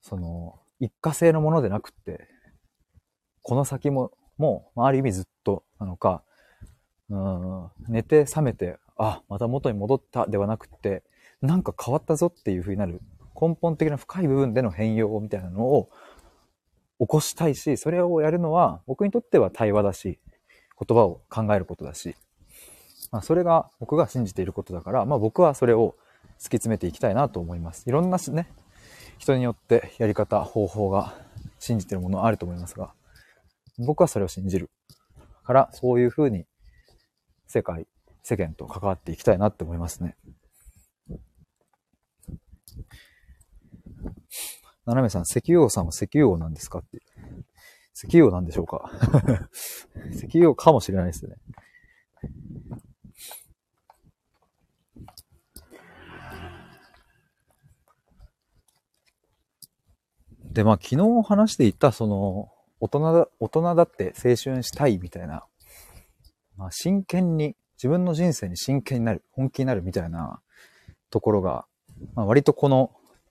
[0.00, 2.28] その、一過性のものでなくって、
[3.42, 6.22] この先も、もう、まある意味ずっとなのか、
[7.08, 11.02] うん、寝て覚めて、あ、また元に戻ったではなくって、
[11.40, 13.00] なんか変わったぞっていう風になる
[13.40, 15.88] 根本的な深い部分での変容みたいなのを
[17.00, 20.18] 起こしたいし、それをやるのは僕にとっては対話だし、
[20.86, 22.16] 言葉を考えることだし、
[23.10, 25.96] まあ、それが僕が信じていることだから、まあ僕はそれを
[26.38, 27.88] 突き詰めていきたいなと思います。
[27.88, 28.48] いろんなね、
[29.18, 31.14] 人によってやり方、方法が
[31.58, 32.94] 信じてるものはあると思いますが、
[33.78, 34.70] 僕はそれを信じる。
[35.44, 36.46] から、そういうふうに
[37.46, 37.86] 世界、
[38.22, 40.16] 世間と関わっていきたいなって思いますね。
[44.86, 47.02] ななめさん、石油王さんは石油王なんですかって。
[48.04, 48.90] 石油王なんでしょうか。
[50.12, 51.36] 石油王かもしれないですね。
[60.52, 65.46] で、まあ、昨日話していた、その、大人だ、大人だって青春したいみたいな、
[66.56, 70.40] まあ、真剣に、自分の人生に真剣になる、本気になるみたいな
[71.10, 71.64] ところが、
[72.14, 72.90] まあ、割とこの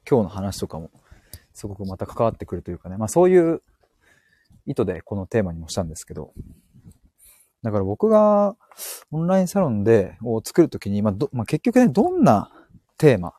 [0.09, 0.89] 今日の話とかも
[1.53, 3.61] すごくまた関わってくるというかね、まあそういう
[4.71, 6.33] 意図でこのテーマにもしたんですけど、
[7.63, 8.55] だから僕が
[9.11, 12.51] オンラインサロンで、を作るときに、まあ、まあ、結局ね、どんな
[12.97, 13.33] テーマ、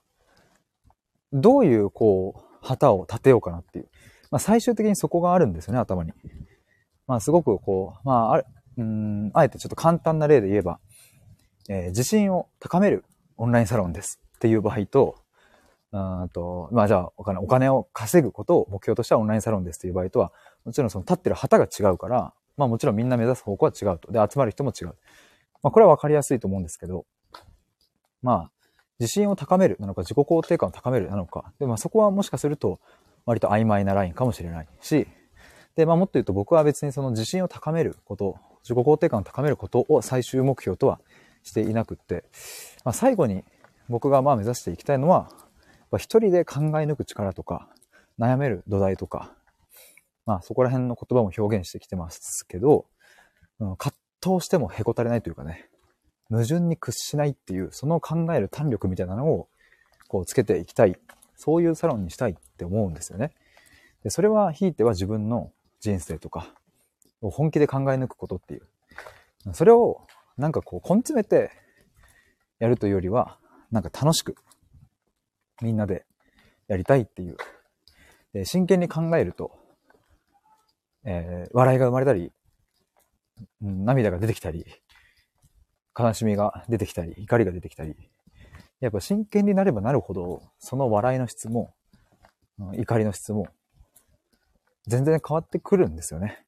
[1.33, 3.89] どういうこう、旗を立てようかなっていう。
[4.31, 6.13] まあ最終的にそこがあるんですよね、頭に。
[7.07, 8.45] まあすごくこう、まああれ、
[8.79, 10.79] うん、あえてちょっと簡単な例で言えば、
[11.69, 13.05] えー、自信を高める
[13.37, 15.17] オンラインサロンですっていう場合と、
[15.93, 20.33] うんと、まあじゃあお金、お金を稼ぐことを目標としたオンラインサロンですという場合とは、
[20.65, 24.13] もちろんその立ってる旗が違うから、まあもちろんみんな目指す方向は違うと。
[24.13, 24.89] で、集まる人も違う。
[25.63, 27.07] まあこれはわかりやすいと思うんですけど、
[28.23, 28.51] まあ、
[29.01, 31.53] 自信を高めるなのか、自己肯定感を高めるなのか。
[31.59, 32.81] で、まあそこはもしかすると、
[33.25, 35.07] 割と曖昧なラインかもしれないし、
[35.75, 41.01] で、まあもっと言うと僕は別にその自信を高めること、自己肯定感を高めることを最終目標とは
[41.43, 42.25] していなくって、
[42.85, 43.45] まあ最後に
[43.89, 45.31] 僕がまあ目指していきたいのは、
[45.97, 47.69] 一人で考え抜く力とか、
[48.19, 49.33] 悩める土台とか、
[50.27, 52.87] まあそこら辺の言葉も表現してきてますけど、
[53.59, 55.69] うん、葛藤してもへこたれないというかね、
[56.31, 59.49] 矛盾に屈しないっていう、その考える胆力みたいなのを、
[60.09, 60.97] こうつけていきたい。
[61.37, 63.33] そういうサロンにしたいって思うんですよね。
[64.05, 66.55] で、それはひいては自分の人生とか、
[67.21, 68.63] を本気で考え抜くことっていう。
[69.53, 70.07] それを、
[70.37, 71.51] なんかこう、根詰めて
[72.59, 73.39] やるというよりは、
[73.71, 74.37] なんか楽しく、
[75.61, 76.05] みんなで
[76.69, 77.37] やりたいっていう。
[78.33, 79.59] で真剣に考えると、
[81.05, 82.33] えー、笑いが生まれたり、
[83.61, 84.67] 涙が出てきたり、
[85.99, 87.97] 悲しみが出てきたり、怒りが出てきたり、
[88.81, 91.75] やっぱ真剣になればなるほど、その笑いの質も、
[92.75, 93.49] 怒りの質も、
[94.87, 96.45] 全然変わってくるんですよね。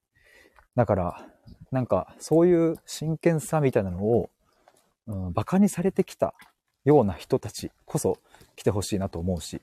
[0.74, 1.28] だから、
[1.70, 4.30] なんか、そういう真剣さみたいなのを、
[5.06, 6.34] うん、馬鹿にされてきた
[6.84, 8.18] ような人たちこそ
[8.56, 9.60] 来てほしいなと思うし、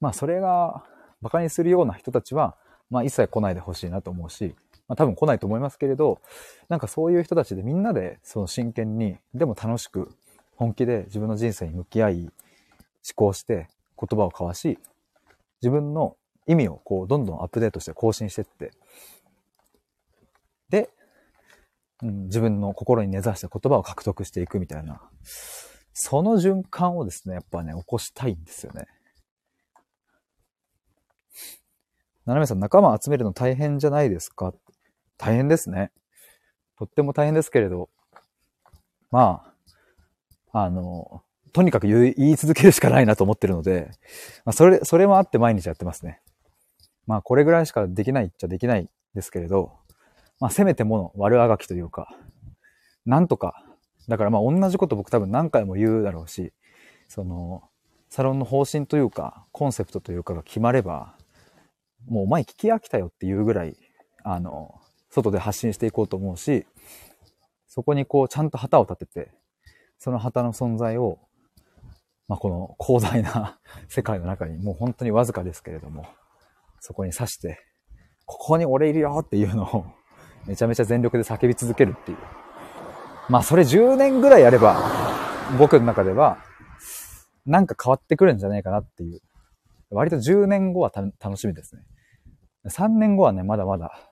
[0.00, 0.84] まあそれが
[1.20, 2.56] 馬鹿にするような人たちは、
[2.90, 4.54] まあ一切来ないでほしいなと思うし、
[4.88, 6.20] まあ多分来ないと思いますけれど、
[6.68, 10.14] なんかそういう人たちでみんなでその真剣に、でも楽しく
[10.56, 12.30] 本気で自分の人生に向き合い、思
[13.14, 14.78] 考して言葉を交わし、
[15.62, 18.72] 自分の意味をこうどんどんアップデートして更新してって、
[20.68, 20.90] で、
[22.02, 25.00] うん、自分の心に根ざした言葉を獲得していくみたいな、
[25.92, 28.86] その循環をですね、やっぱね、起こしたいんですよね。
[32.26, 34.52] ななめさん、仲間集めるの大変じゃないですか？
[35.18, 35.90] 大変ですね。
[36.78, 37.90] とっても大変ですけれど、
[39.10, 39.52] ま
[40.52, 43.90] あ、あの、とにかく言い続けるしかないなと思ってるので、
[44.44, 46.20] まあ、それ、それもあって毎日やってますね。
[47.06, 49.72] まあ、これぐらいしかできないっちゃできないですけれど、
[50.38, 52.16] まあ、せめてもの悪あがきというか、
[53.04, 53.64] なんとか
[54.08, 56.52] だからまあ同じこと僕多分何回も言うだろうし、
[57.08, 57.62] その、
[58.08, 61.14] サロンの方針というか、コンセプトというかが決まれば、
[62.06, 63.76] もうお前聞き飽きたよっていうぐらい、
[64.24, 66.66] あの、外で発信していこうと思うし、
[67.66, 69.32] そこにこうちゃんと旗を立てて、
[69.98, 71.18] その旗の存在を、
[72.26, 73.58] まあ、この広大な
[73.88, 76.06] 世界の中にもう本当にわずかですけれども、
[76.80, 77.60] そこに刺して、
[78.24, 79.84] ここに俺いるよっていうのを
[80.46, 82.18] めちゃめちゃ全力で叫び続けるっていう。
[83.28, 84.76] まあそれ10年ぐらいやれば、
[85.58, 86.38] 僕の中では、
[87.46, 89.20] なんか変わってくるんじゃないかなっていう。
[89.90, 91.82] 割と10年後は楽しみですね。
[92.66, 94.10] 3年後はね、まだまだ、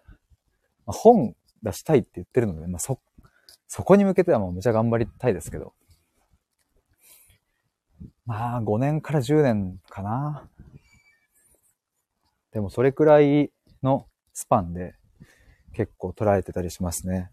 [0.86, 3.00] まあ、本出したいって言ってるので、まあそ、
[3.66, 5.74] そこに向けてはもうめちゃ頑張りたいですけど。
[8.24, 10.48] まあ、5年から10年かな。
[12.52, 14.94] でもそれくらいのスパンで
[15.74, 17.30] 結構捉えてたりしますね。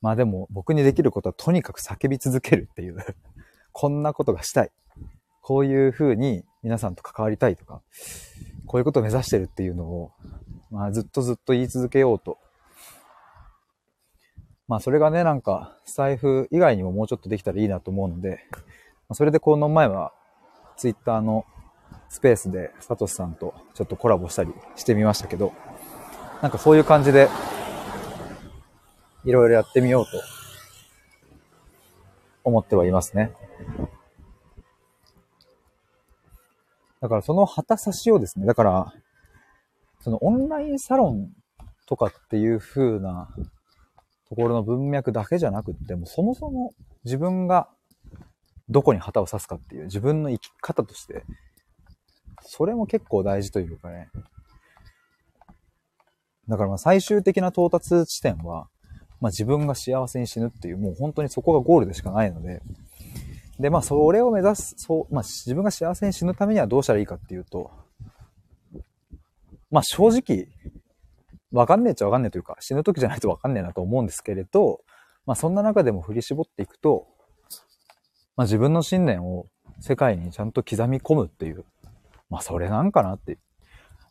[0.00, 2.96] まあでも僕にできることはとにかく叫び続けるっていう
[3.72, 4.72] こんなことがしたい。
[5.42, 7.82] こういう風に皆さんと関わりたいとか、
[8.66, 10.12] こういうことを目指してるっていうのを、
[10.70, 12.38] まあずっとずっと言い続けようと。
[14.68, 18.38] まあそれがね、なんか財布以外にももうちょっとできたらいいなと思うので、
[19.12, 20.12] それでこの前は
[20.76, 21.44] ツイッターの
[22.08, 25.52] スペースでサトシさんとちょっとコラボしたりしてみましたけど、
[26.40, 27.28] なんかそういう感じで
[29.24, 30.10] いろいろやってみようと
[32.44, 33.32] 思ってはいますね。
[37.02, 38.94] だからその旗差しをですね、だから、
[40.00, 41.30] そのオンラインサロン
[41.86, 43.28] とかっていう風な
[44.28, 47.68] ところの文脈だけじゃなくって、もうそもそも自分が
[48.68, 51.24] どこに旗を差すかっていう自分の生き方として、
[52.42, 54.08] それも結構大事というかね。
[56.48, 58.68] だからまあ最終的な到達地点は、
[59.20, 62.62] まあ自分が幸せに死ぬっていう、もう本当にそこがゴールでしかないので、
[63.58, 67.70] で、まあそれを目指す、そう、まあ自分が幸せに死ぬためにはどうしたらいいかっていうと、
[69.70, 70.48] まあ正直、
[71.52, 74.80] わかんねえっちゃわかんねえというか、死ぬ時じゃないとわかんねえなと思うんですけれど、
[75.26, 77.06] まあそんな中でも振り絞っていくと、
[78.36, 79.46] まあ自分の信念を
[79.80, 81.64] 世界にちゃんと刻み込むっていう、
[82.30, 83.38] まあそれなんかなっていう。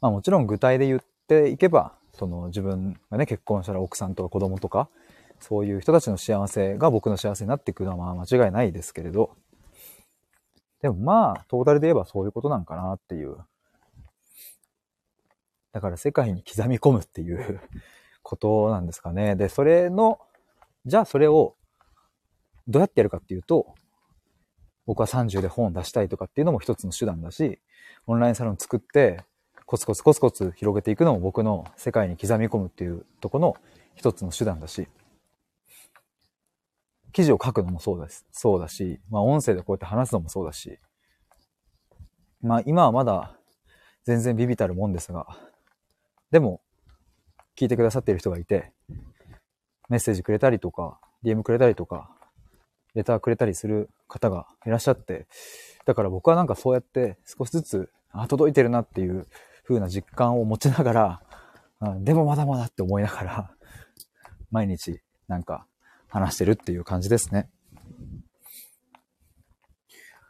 [0.01, 4.89] まあもちろん具体で言っていけば、その自分がね、結婚したら奥さんとか子供とか、
[5.41, 9.35] そういう人たちの幸せが僕の幸せになっていくのはまあ間違いないですけれど、
[10.81, 13.37] でもまあ、トータルで言えばそういうことなんかなっていう。
[15.73, 17.59] だから世界に刻み込むっていう
[18.23, 19.35] ことなんですかね。
[19.35, 20.19] で、それの、
[20.85, 21.55] じゃあそれを
[22.67, 23.75] どうやってやるかっていうと、
[24.85, 27.59] 僕は30で本を出したいとかっていうのも一つの手段だし、
[28.07, 29.23] オンラインサロン作って、
[29.65, 33.55] コツコツコツコツ広げていくのも僕の世界に刻み込むっていうとこの
[33.95, 34.87] 一つの手段だし、
[37.11, 38.25] 記事を書くのもそうです。
[38.31, 40.79] そうだし、まあ音声でこうやって話すのもそうだし、
[42.41, 43.37] まあ今はまだ
[44.03, 45.27] 全然ビビたるもんですが、
[46.31, 46.61] でも
[47.57, 48.71] 聞いてくださっている人がいて、
[49.89, 52.09] メッセージくれたりとか、DM くれたりとか、
[52.95, 55.27] レターくれたりする方がいらっしゃって、
[55.85, 59.27] だから僕はなんかそうやって少しずつ、あ、届いてるなっていう
[59.67, 61.21] 風な実感を持ちながら、
[61.81, 63.51] うん、でもまだまだって思いながら、
[64.49, 65.65] 毎日なんか
[66.11, 67.49] 話してるっていう感じですね。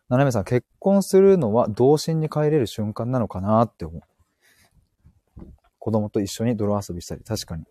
[0.08, 4.02] ななめさん、結婚するのは童心に帰れる瞬間なのかなって思う。
[5.80, 7.66] 子供と一緒に泥遊びしたり、確かに。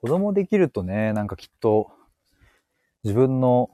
[0.00, 1.90] 子供できるとね、なんかきっと、
[3.04, 3.70] 自分の、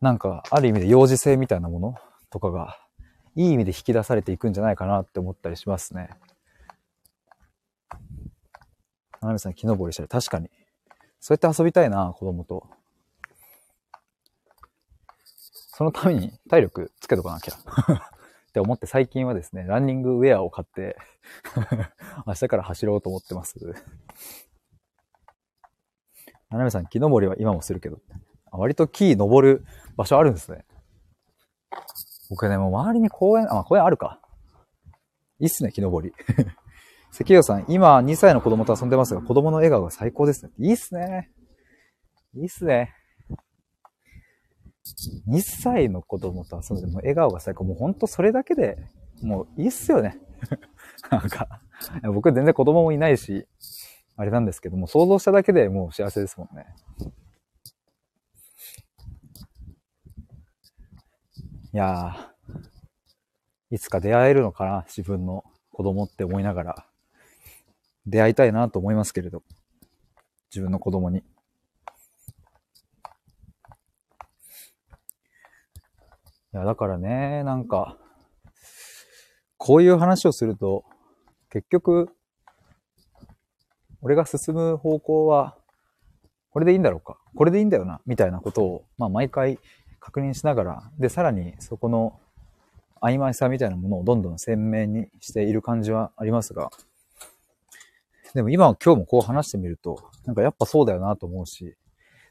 [0.00, 1.94] なんか、ある意味で幼児性みたいなもの
[2.30, 2.78] とかが
[3.34, 6.10] いい意味で引き出されていくんじゃないかなって思ったりしますね。
[9.20, 10.48] ななみさん、木登りしたり、確かに。
[11.24, 12.68] そうやって遊びたいな、子供と。
[15.24, 17.54] そのために体力つけとかなきゃ。
[17.56, 20.98] って思って最近はですね、ランニングウェアを買って
[22.26, 23.58] 明日から走ろうと思ってます。
[26.50, 28.02] ななみさん、木登りは今もするけど、
[28.50, 29.64] 割と木登る
[29.96, 30.66] 場所あるんですね。
[32.28, 34.20] 僕ね、もう周りに公園、あ、公園あるか。
[35.38, 36.14] いいっすね、木登り。
[37.14, 40.50] 関陽さん、今2歳の子供と遊んでますが、子供の笑顔が最高ですね。
[40.58, 41.30] いいっすね。
[42.34, 42.92] いいっすね。
[45.28, 47.62] 2歳の子供と遊んでも笑顔が最高。
[47.62, 48.78] もうほんとそれだけで、
[49.22, 50.18] もういいっすよね。
[51.08, 51.60] なんか、
[52.12, 53.46] 僕全然子供もいないし、
[54.16, 56.66] あれなんですけども、想像しただけでもう幸せですもんね。
[61.72, 66.86] いやー、いつか出会えるのかな、自分の子供って思いながら、
[68.06, 69.42] 出会いたいなと思いますけれど、
[70.50, 71.18] 自分の子供に。
[71.18, 71.22] い
[76.52, 77.96] や、だからね、なんか、
[79.56, 80.84] こういう話をすると、
[81.50, 82.14] 結局、
[84.02, 85.56] 俺が進む方向は、
[86.50, 87.18] これでいいんだろうか？
[87.34, 88.00] これでいいんだよな？
[88.06, 89.58] みたいなことを、まあ毎回
[89.98, 92.20] 確認しながら、で、さらにそこの
[93.00, 96.70] 曖昧さみたいなものをどんどん鮮明にしている感じはありますが、
[98.34, 101.76] でも今は今日もこう話してみると、なんかやっぱそうだよなと思うし、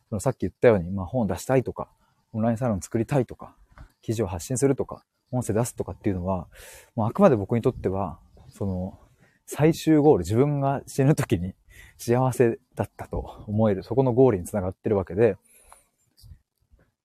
[0.09, 1.89] そのさっき言ったように、まあ本出したいとか、
[2.33, 3.55] オンラインサロン作りたいとか、
[4.01, 6.49] 記事を発信するとか、音声出すとかっていうのは、
[6.95, 8.99] もうあくまで僕にとっては、その、
[9.45, 11.55] 最終ゴール、自分が死ぬ時に
[11.97, 15.37] 幸せだったと思える、そこのゴールにつながってるわけで、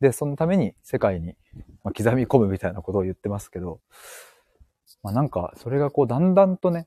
[0.01, 1.37] で、そのために世界に、
[1.85, 3.81] ま刻み込むみたいなことを言ってますけど、
[5.05, 6.87] まあ、なんか、それがこう、だんだんとね、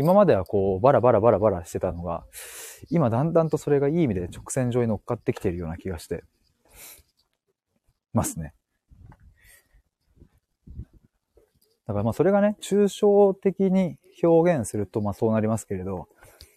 [0.00, 2.24] 今まではこう、バラバラバラバラしてたのが、
[2.88, 6.24] 今だんだんとそれがいい意味で直線上に乗っかってきているような気がして、
[8.14, 8.54] ますね。
[11.86, 16.08] だからまあそれがね、抽象的に表現するとまあそうなりますけれど、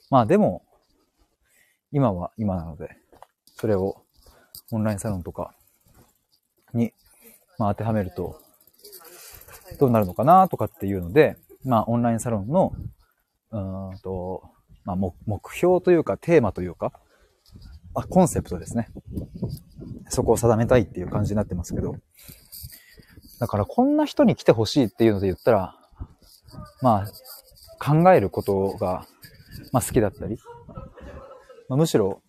[0.10, 0.64] まあでも、
[1.91, 2.96] 今は今なので、
[3.58, 4.06] それを
[4.72, 5.54] オンラインサロンとか
[6.74, 6.94] に、
[7.60, 8.39] まあ当てはめると、
[9.80, 11.36] どうなるのかなとかっていうので、
[11.66, 12.72] まあオンラインサロンの、
[13.54, 14.43] うんと、
[14.84, 16.91] まあ目標というかテーマというか、
[17.95, 18.89] あ、コンセプトですね。
[20.10, 21.95] そこを定めたいっていう感じになってますけど。
[23.39, 25.76] だからこんな人に来てほしいっていうので言ったら、
[26.82, 29.06] まあ、考えることが、
[29.72, 30.38] まあ好きだったり、
[31.70, 32.22] まあ、むしろ、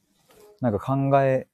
[0.61, 1.47] なんか考え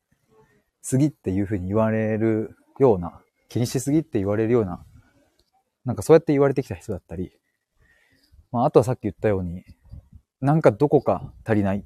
[0.83, 4.85] すぎっていうふうに言われるような、気にしすぎって言われるような、
[5.85, 7.33] なんかそうやって言われてきた人だったり、
[8.53, 9.65] まああとはさっき言ったように、
[10.41, 11.85] なんかどこか足りない。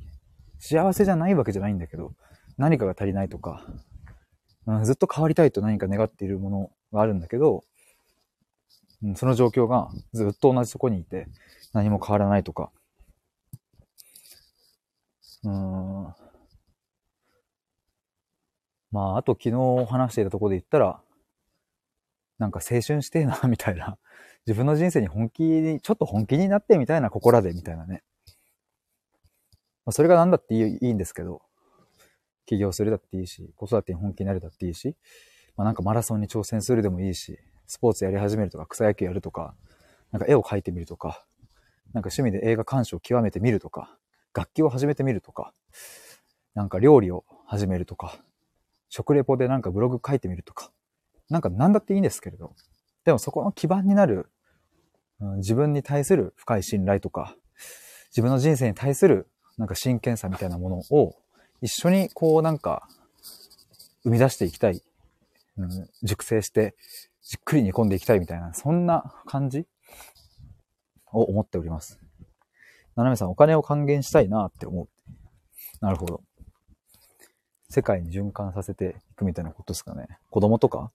[0.58, 2.14] 幸せじゃないわけじゃないんだけど、
[2.56, 3.66] 何かが足りないとか、
[4.66, 7.64] うん、ずっと変わりたいと何か願っているものがあるんだけど、
[9.02, 11.26] うん、その状況がずっと同じとこにいて
[11.72, 12.70] 何も変わらないとか、
[15.42, 16.14] うん、
[18.90, 21.00] まあ、あと昨日話していたところで言ったら、
[22.38, 23.98] なんか青春してえな、みたいな。
[24.46, 28.02] 自分の人生に本気に、ちょっと本気になってみたいな、ここらで、みたいなね。
[29.86, 31.42] まあ、それが何だっていいんですけど、
[32.46, 34.96] 起業するだっていいし、子育てに本気になるだっていいし、
[35.56, 39.54] まあなんかマラソンに挑戦するでもいいし、スポーツやり始めるとか、草野球やるとか、
[40.12, 41.24] なんか絵を描いてみるとか、
[41.92, 43.96] なんか趣味で映画鑑賞を極めてみるとか、
[44.34, 45.54] 楽器を始めてみるとか、
[46.54, 48.18] なんか料理を始めるとか、
[48.88, 50.70] 食レポでなんかブログ書いてみるとか、
[51.30, 52.54] なんか何だっていいんですけれど、
[53.04, 54.30] でもそこの基盤になる、
[55.36, 57.36] 自分に対する深い信頼とか、
[58.10, 59.28] 自分の人生に対する
[59.58, 61.16] なんか真剣さみたいなものを
[61.62, 62.88] 一緒にこうなんか
[64.02, 64.82] 生み出していきたい、
[65.56, 66.74] うん、熟成して
[67.22, 69.66] じっくり煮込んでいきたいみたいな、そんな感じ
[71.12, 71.98] を思っております。
[72.96, 74.88] ななめさん、お金を還元したいなって思う。
[75.80, 76.22] なるほど。
[77.68, 80.06] 世界に循環させていくみたいなことですかね。
[80.30, 80.92] 子供とか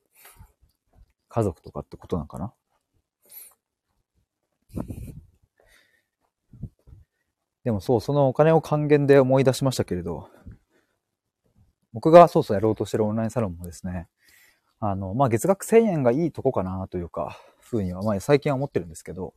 [1.30, 2.54] 家族とかってことなのかな？
[7.64, 10.30] でもそう、そのお金を還元で思い出しましたけれど、
[11.94, 14.08] 僕がそうそうやろうとしてるオンラインサロンもですね、
[14.80, 19.34] あの、まあ、月額1000円がいいとこかなというか、ふうには、まあ、最近は思ってるんですけど、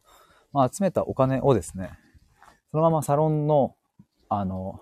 [0.52, 1.90] まあ、集めたお金をですね、
[2.70, 3.74] そのままサロンの、
[4.28, 4.80] あの、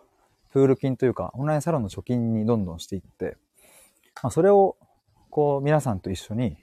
[0.50, 3.36] プール金というか、オンラインサロンの貯金にどんどんしていって、
[4.22, 4.76] まあ、それを、
[5.30, 6.58] こう、皆さんと一緒に、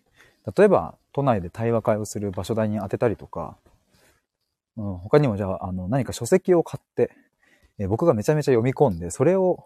[0.55, 3.57] 例えば、都内で対話会をする場所代に当てたりとか、
[4.77, 7.11] うん、他にもじゃあ、あの、何か書籍を買って、
[7.79, 9.65] え僕がめちゃめちゃ読み込んで、それを、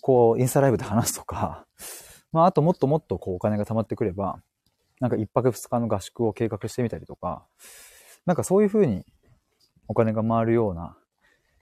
[0.00, 1.66] こう、インスタライブで話すとか、
[2.30, 4.42] まあ、あともっともっとこうお金が貯まってくれば、
[5.00, 7.46] なんか一泊二日の合宿を計画してみたりとか、
[8.26, 9.06] なんかそういう風に
[9.86, 10.98] お金が回るような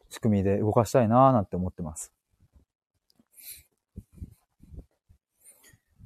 [0.08, 2.12] 仕組みで動かしたいなーなんて思ってます。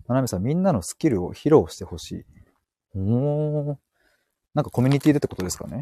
[0.09, 2.40] ななめさん、みんなのスキルを披露してほしい。
[2.95, 3.77] おー。
[4.55, 5.81] なんかコミュニティでってことですかね？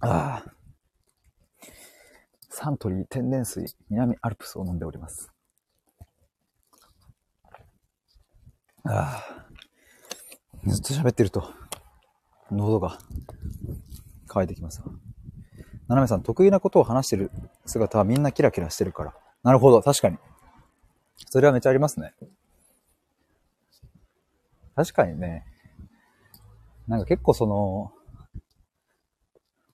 [0.00, 0.50] ああ。
[2.48, 5.30] サントリー天然水南アルプスを飲んでおります。
[8.84, 9.46] ああ、
[10.66, 11.52] ずっと喋ってると、
[12.50, 12.98] 喉が
[14.26, 14.86] 乾いてきますわ。
[15.88, 17.30] ななめさん、得意なことを話してる
[17.66, 19.14] 姿はみんなキラキラしてるから。
[19.42, 20.18] なるほど、確かに。
[21.28, 22.14] それはめっちゃありますね。
[24.74, 25.44] 確かにね、
[26.88, 27.92] なんか結構その、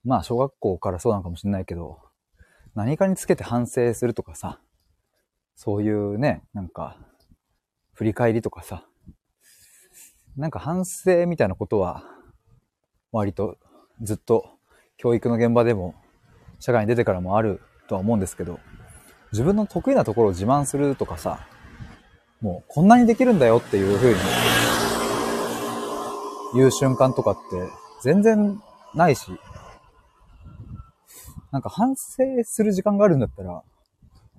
[0.05, 1.99] まあ小学校からそうなのかもしれないけど、
[2.75, 4.61] 何かにつけて反省するとかさ、
[5.55, 6.99] そういうね、なんか、
[7.95, 8.85] 振り返りとかさ、
[10.37, 12.05] なんか反省みたいなことは、
[13.13, 13.57] 割と
[14.03, 14.51] ずっと
[14.99, 15.95] 教育の現場でも、
[16.61, 18.61] 社会に出てからもあるとは思うんですけど、
[19.37, 21.47] 自分の得意なところを自慢するとかさ、
[22.41, 24.19] もうこんなにできるんだよっていう風に
[26.55, 27.41] 言う瞬間とかって
[28.03, 28.59] 全然
[28.95, 29.31] ないし、
[31.53, 33.63] なんか反省する時間があるんだったら、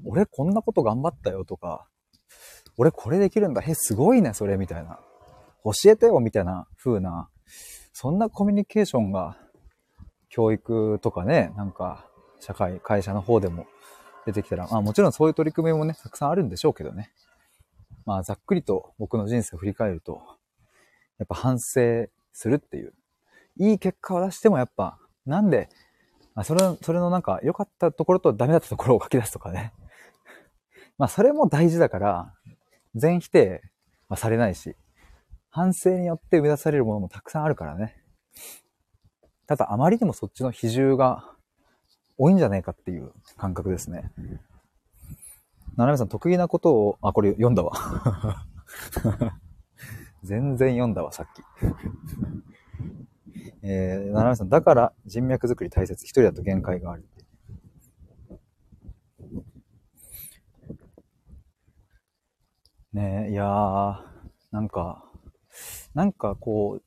[0.04, 1.86] 俺こんなこと頑張ったよとか、
[2.76, 3.62] 俺これできるんだ。
[3.62, 5.00] へ、すごいね、それ、みたいな。
[5.64, 7.30] 教えてよ、みたいな風な、
[7.94, 9.38] そんなコミュニケーションが、
[10.30, 12.08] 教育とかね、なんか、
[12.40, 13.68] 社会、会社の方でも
[14.28, 17.12] 出てきたら、まあもちろんそういう取り組みもね、たくさんあるんでしょうけどね。
[18.06, 20.22] まあざっくりと僕の人生を振り返ると、
[21.18, 22.94] やっぱ反省するっていう。
[23.60, 25.70] いい結果を出してもやっぱ、なんで、
[26.36, 29.74] あそれ、それのなんか良かったところとダメだったところを書き出すとかね。
[31.00, 32.34] まあそれも大事だから、
[32.96, 33.64] 全否定
[34.10, 34.76] はされないし、
[35.50, 37.96] 反省によって生み出されるものもたくさんあるからね。
[39.48, 41.37] ただあまりにもそっちの比重が
[42.18, 44.12] 多いんじゃないかっていう感覚ですね。
[45.76, 47.72] ななめさん得意なことを、あ、これ読んだわ。
[50.24, 51.44] 全然読んだわ、さっき。
[53.62, 56.04] えー、ななめさん、だから人脈作り大切。
[56.06, 57.08] 一人だと限界がある。
[62.94, 64.04] ねえ、いやー、
[64.52, 65.04] なんか、
[65.94, 66.87] なんかこう、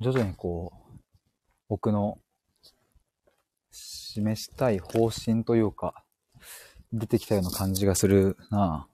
[0.00, 0.98] 徐々にこう、
[1.68, 2.18] 僕の
[3.70, 6.04] 示したい方針というか、
[6.92, 8.86] 出てきたような感じがするな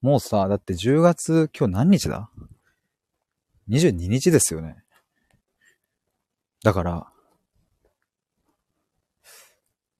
[0.00, 2.30] もうさ、だって10月、今日何日だ
[3.68, 4.82] ?22 日ですよね。
[6.64, 7.12] だから、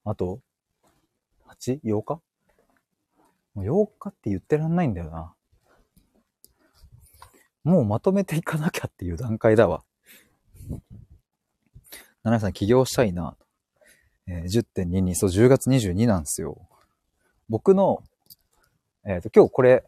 [0.05, 0.41] あと、
[1.47, 2.21] 8?8 日？
[3.53, 5.33] もう8日って言ってらんないんだよな。
[7.63, 9.85] もうまとめていかなきゃっていう段階だわ。
[12.23, 13.35] 奈良さん起業したいな。
[14.27, 16.57] えー、10.22、そう、10月22なんですよ。
[17.49, 18.03] 僕の、
[19.05, 19.83] えっ、ー、と、今日これ、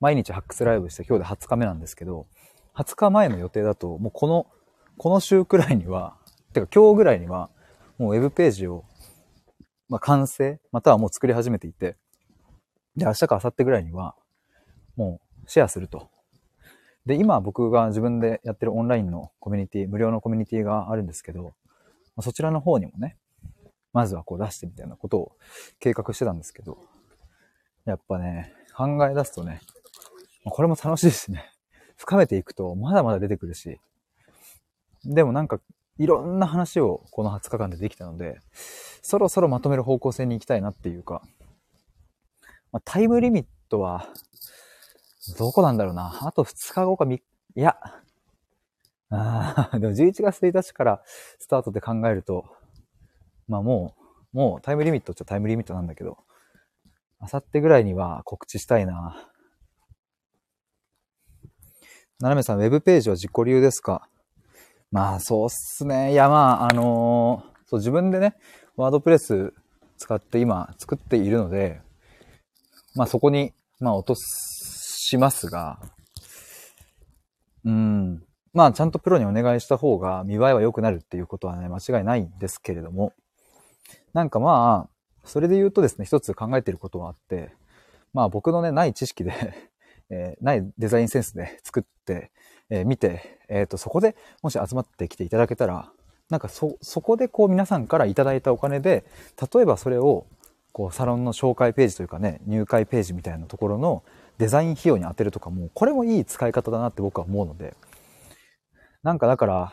[0.00, 2.26] 毎日発掘ライブして今日で20日目なんですけど、
[2.74, 4.46] 20日前の予定だと、もうこの、
[4.98, 6.16] この週くらいには、
[6.52, 7.50] てか今日ぐらいには、
[7.98, 8.84] もうウェブページを、
[9.88, 11.96] まあ、完成、またはもう作り始めていて、
[12.96, 14.14] で、明日か明後日ぐらいには、
[14.94, 16.08] もうシェアすると。
[17.06, 21.54] で、今僕が自分でやってるオンラインのコミュニティ、無料のコミュニティがあるんですけど、
[22.20, 23.16] そちらの方にもね、
[23.92, 25.32] まずはこう出してみたいなことを
[25.78, 26.78] 計画してたんですけど、
[27.84, 29.60] やっぱね、考え出すとね、
[30.44, 31.50] これも楽しいですね。
[31.96, 33.80] 深めていくとまだまだ出てくるし、
[35.04, 35.60] でもなんか
[35.98, 38.40] いろんな話をこの20日間でできたので、
[39.00, 41.22] そろそろまとめる方向性に行きたいなっていうか、
[42.72, 44.08] まあ、タイムリミットは、
[45.34, 46.18] どこなんだろうな。
[46.22, 47.22] あと2日後か3、い
[47.54, 47.76] や、
[49.10, 51.02] ああ、 でも11月1日から
[51.38, 52.44] スタートで考えると、
[53.48, 53.94] まあも
[54.32, 56.18] う、もうタイムリミットっちゃタイムリミットなんだけど、
[57.18, 59.30] あさってぐらいには告知したいな。
[62.20, 64.08] ななめさん、ウェブページは自己流ですか？
[64.90, 66.12] まあ、そうっすね。
[66.12, 68.36] いや、まあ、あのー、そう、自分でね、
[68.76, 69.52] ワードプレス
[69.98, 71.80] 使って今作っているので、
[72.94, 74.55] まあそこに、まあ落とす
[75.06, 75.78] しますが、
[77.64, 78.24] うん。
[78.52, 83.12] まあちゃんとプロにお願いした方が見栄えは良くなるっていうことはね、間違いないんですけれども、
[84.14, 87.52] なんかまあ、それで言うとですね、一つ考えてることはあって、
[88.14, 89.32] まあ僕のね、ない知識で
[90.10, 92.32] えー、ないデザインセンスで 作って、
[92.68, 95.92] えー、見て、えっ、ー、と、そこでもし集まってきていただけたら、
[96.30, 99.04] なんかそ、そこでこう皆さんからいただいたお金で、
[99.54, 100.26] 例えばそれを
[100.72, 104.02] こうサロンの紹介ページというかね、入会ページみたいなところの
[104.38, 107.74] デザイン費用に当てるとかも、これもいい使い方だなって僕は思うので、
[109.02, 109.72] なんかだから、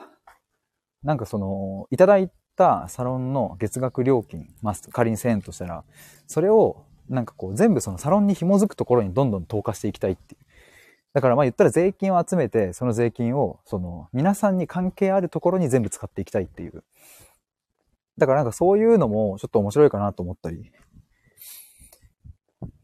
[1.03, 5.83] なんかその、いただいたサロンの月額料金、まあ、仮に1000円としたら、
[6.27, 10.45] それをなんかこう全部そのサロンに紐づくところにどんどん投下していきたいっていう。
[11.13, 16.83] だからまあ言ったら税金を集めて、その税金をその皆さんに関係あるところに全部使っていきたいっていう。
[18.17, 20.71] だからなんかそういうのもちょっと面白いかなと思ったり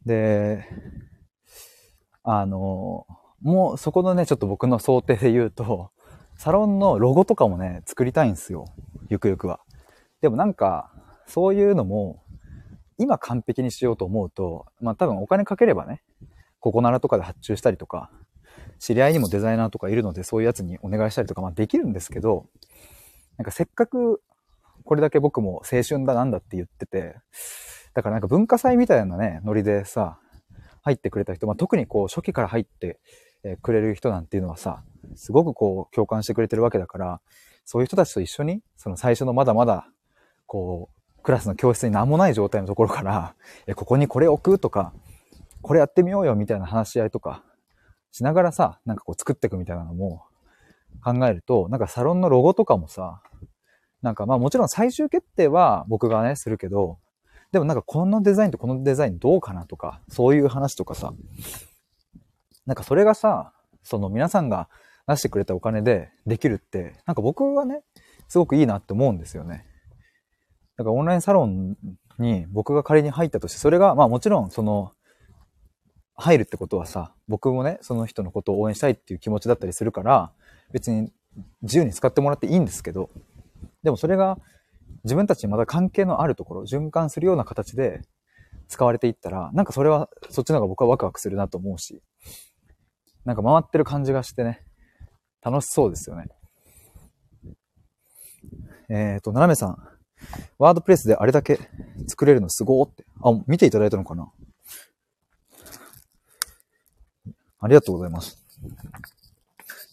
[0.06, 0.66] で、
[2.24, 3.06] あの、
[3.42, 5.92] もうそこのね、ちょっと僕の想定で言うと、
[6.36, 8.66] サロンのロゴとかもね、作りたいんですよ。
[9.10, 9.60] ゆくゆくは。
[10.22, 10.92] でもなんか、
[11.28, 12.24] そういうのも、
[12.98, 16.02] 今完璧にしようと思うと、まあ多分お金かければね、
[16.60, 18.12] ここならとかで発注したりとか、
[18.80, 22.46] 知り合いにもデザイナーとかいるので、そういうやつにお願いしたりとか、まあできるんですけど、
[23.38, 24.22] なんかせっかく、
[24.84, 27.16] これだけ僕も青春だなんだって言ってて、
[27.94, 30.20] だからなんか文化祭みたいなね、ノリでさ、
[30.90, 33.00] 入ってくれた人、まあ、特にこう初期から入って
[33.62, 34.84] くれる人なんていうのはさ、
[35.16, 37.22] すごくこう共感してくれてるわけだから、
[37.64, 39.88] そういう人たちと一緒に、その最初のまだまだ、
[40.48, 43.36] こう、クラスの教室に何もない状態のところから、
[43.68, 44.94] え、ここにこれ置くとか、
[45.62, 47.44] これやってみようよみたいな話し合いとか、
[48.12, 50.24] しながらさ、なんかこう作っていくみたいなのも
[51.04, 53.22] 考えると、なんかサロンのロゴとかもさ、
[54.02, 56.98] なんかまあもちろん最終決定は僕がね、するけど、
[57.52, 61.14] でもなんかこのデザインとこのデザインどうかなとか、そういう話とかさ、
[62.66, 64.70] なんかそれがさ、その皆さんが
[65.08, 67.82] 出してくれたお金でできるって、なんか僕はね、
[68.28, 69.66] すごくいいなって思うんですよね。
[70.78, 71.76] だからオンラインサロン
[72.20, 74.92] に僕が仮に入ったとして、それが、まあもちろんその、
[76.16, 80.32] 入るってことはさ、僕もね、その人のことを応援したいっていう気持ちだったりするから、
[80.72, 81.12] 別に
[81.62, 83.10] 自由に使ってもらっていいんですけど、
[83.84, 84.38] でもそれが
[85.04, 88.02] 自分たちにまた関係のあるところ、循環するような形で
[88.68, 92.02] 使われていったら、なんかそれは、そっちの方が僕はワクワクするなと思うし、
[93.26, 94.64] なんか回ってる感じがしてね、
[95.42, 96.28] 楽しそうですよね。
[98.90, 99.78] えっ、ー、と、ななめさん、
[100.58, 101.60] ワードプレスであれだけ
[102.08, 103.06] 作れるのすごーって。
[103.24, 104.32] あ、見ていただいたのかな？
[107.60, 108.44] ありがとうございます。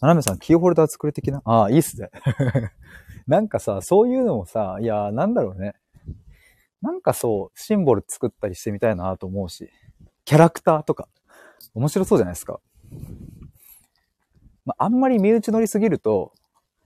[0.00, 1.42] ななめさん、キーホルダー作る的な？
[1.44, 2.11] ああ、いいっすね。
[3.27, 5.74] なんかさ、そういうのもさ、いや、なんだろうね。
[6.81, 9.68] なんかそう、シンボル作ったりしてみたいなと思うし、
[10.24, 11.09] キャラクターとか、
[11.74, 12.61] 面白そうじゃないですか。
[14.64, 16.33] まあ、あんまり身内乗りすぎると、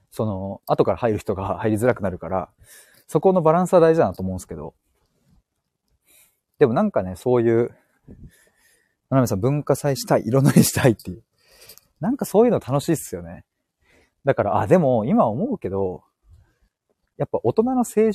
[0.09, 2.49] その、後から入る人が 入りづらくなるから、
[3.07, 4.73] そこのバランスは大事だなと思うんですけど、
[6.57, 7.69] でもなんかね、そういう、
[9.09, 11.23] ななめさん文化祭したい、色塗りしたいっていう。
[11.99, 13.45] なんかそういうの楽しいっすよね。
[14.25, 16.03] だから、あ、でも今思うけど、
[17.17, 18.13] やっぱ大人の青春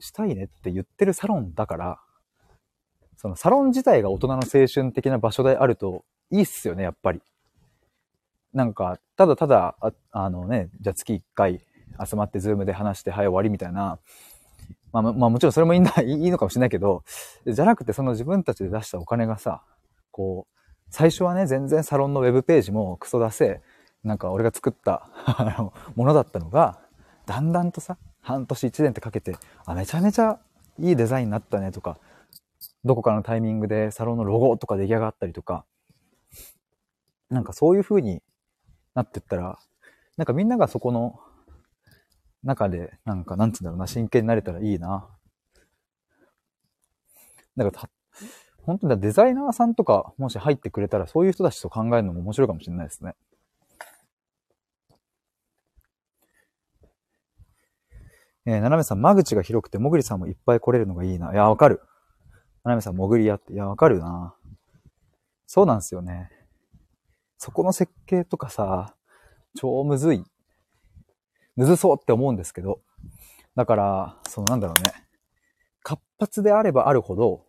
[0.00, 2.00] したいねって言ってるサロンだから、
[3.16, 7.22] そのサロン自体が大人の青春的な場所であるといいっすよね、やっぱり。
[8.52, 11.60] なんか、ただただ、ああのね、じゃあ月1回
[12.04, 13.98] 集まってズームで話して、はい終わりみたいな。
[14.92, 17.04] まあ、まあもちろんそれもいいんだ、 いいのかもしれないけど、
[17.46, 19.62] じゃなくてその自分たちで出したお金がさ、
[20.10, 20.58] こう、
[20.90, 23.62] 最初はね、全然サロンのウェブページもクソ出せ、
[24.04, 25.08] なんか俺が作った
[25.96, 26.80] ものだったのが、
[27.24, 30.38] だんだんとさ、半年一年ってかけて、あ、めちゃめちゃ
[30.78, 31.98] いいデザインになったねとか、
[32.84, 35.64] どこかのタイミングでサロンのロゴとか出来上がったりとか、
[37.28, 38.22] なんかそういう風に
[38.94, 39.58] なってったら、
[40.16, 41.20] なんかみんながそこの
[42.44, 45.08] 中で、なんか、なんつうんだろうな、真剣になれたらいいな。
[47.56, 47.88] だから
[48.62, 53.14] 本当にデザイナーさんとか、もし入ってくれたら、そういう人たちと考えるのも面白いかもしれないですね。
[58.44, 61.32] えー、ななめさん、間口が広くて、もぐりさんもいっぱい来れるのがいいな。
[61.32, 61.80] いや、わかる。
[62.64, 63.52] ななめさん、もぐりやって。
[63.52, 64.34] いや、わかるな。
[65.46, 66.30] そうなんですよね。
[67.38, 68.94] そこの設計とかさ、
[69.54, 70.24] 超むずい。
[71.56, 72.80] むずそうって思うんですけど。
[73.54, 74.92] だから、そのなんだろうね。
[75.82, 77.44] 活発であればあるほど、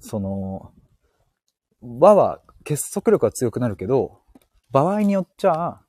[0.00, 0.72] その、
[1.80, 4.20] 輪は結束力が強くなるけど、
[4.70, 5.80] 場合によっちゃ、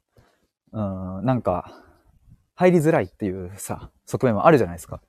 [0.72, 0.82] う
[1.22, 1.89] ん、なんか、
[2.60, 5.00] 入りづらいっていうさ、側面もあるじゃないですか。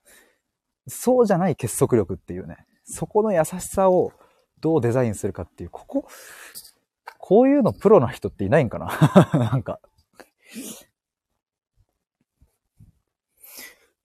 [0.86, 2.58] そうじゃない結束力っていうね。
[2.84, 4.12] そこの優しさを
[4.60, 6.06] どうデザインするかっていう、ここ、
[7.18, 8.86] こういうのプロな人っていないんかな？
[9.50, 9.80] なんか。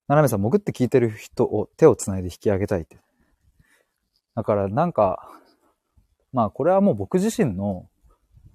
[0.08, 2.98] ななめさん、潜って聞いてる人を手を繋いで引き上げたいって。
[4.34, 5.30] だからなんか、
[6.34, 7.88] まあこれはもう僕自身の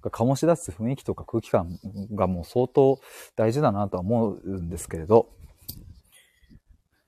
[0.01, 1.79] が醸し出す雰囲気とか空気感
[2.13, 2.99] がもう相当
[3.35, 5.29] 大事だなとは思うんですけれど、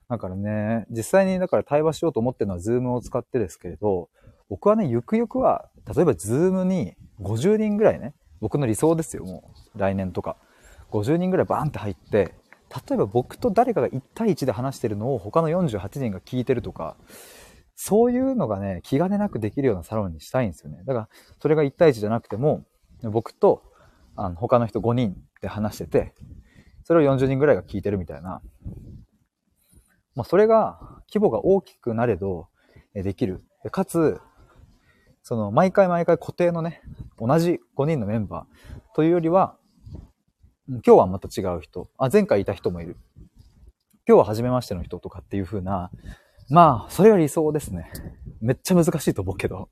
[0.08, 4.10] だからね、実際にだから対話しようと思ってるのは Zoom を使ってですけれど、
[4.48, 10.36] 僕はね、ゆくゆくは、例えば Zoom に50人ぐらいね、僕の理想ですよ、もう来年とか。
[10.90, 12.34] 50人ぐらいバーンって入って、
[12.88, 16.96] 例えば僕と誰かが1対1で話してるのを他の48人が聞いてるとか、
[17.76, 20.82] そういうのがね、気兼ねなくできるようなサロンにしたいんですよね。
[20.84, 21.08] だから、
[21.40, 22.64] それが1対1じゃなくても、
[23.10, 23.62] 僕と、
[24.16, 26.14] あの、他の人5人で話してて、
[26.84, 28.42] それを40人ぐらいが聞いてるみたいな。
[30.14, 30.78] まあ、それが、
[31.08, 32.48] 規模が大きくなれど、
[32.94, 33.42] できる。
[33.70, 34.20] かつ、
[35.22, 36.82] その、毎回毎回固定のね、
[37.18, 39.56] 同じ5人のメンバーというよりは、
[40.68, 41.88] 今日はまた違う人。
[41.98, 42.96] あ、前回いた人もいる。
[44.06, 45.90] 今日は初めましての人とかっていう風な、
[46.50, 47.90] まあ、それが理想ですね。
[48.40, 49.70] めっちゃ難しいと思うけど。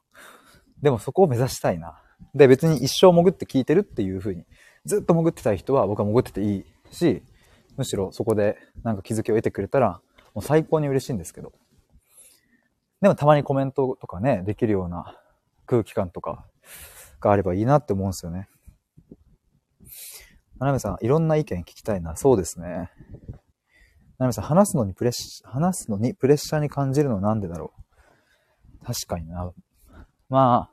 [0.80, 2.00] でもそこを目指したいな。
[2.34, 4.44] で、別に一生潜って聞いてるっていう風に、
[4.84, 7.22] ずっと潜ってたい人は僕は潜ってていいし、
[7.76, 10.00] むしろそこでなんか気づきを得てくれたら、
[10.34, 11.52] もう最高に嬉しいんですけど。
[13.00, 15.18] でもたまにコメントとかね、できるような
[15.66, 16.46] 空気感とか
[17.20, 18.48] があればいいなって思うんですよね。
[20.58, 22.14] ななめさん、いろんな意見聞きたいな。
[22.16, 22.90] そうですね。
[24.18, 27.72] なめさん、話すのにプレッシャー、話すのにプレッシャーに感じるのはなんでだろ
[28.80, 28.84] う。
[28.84, 29.52] 確かにな。
[30.28, 30.72] まあ、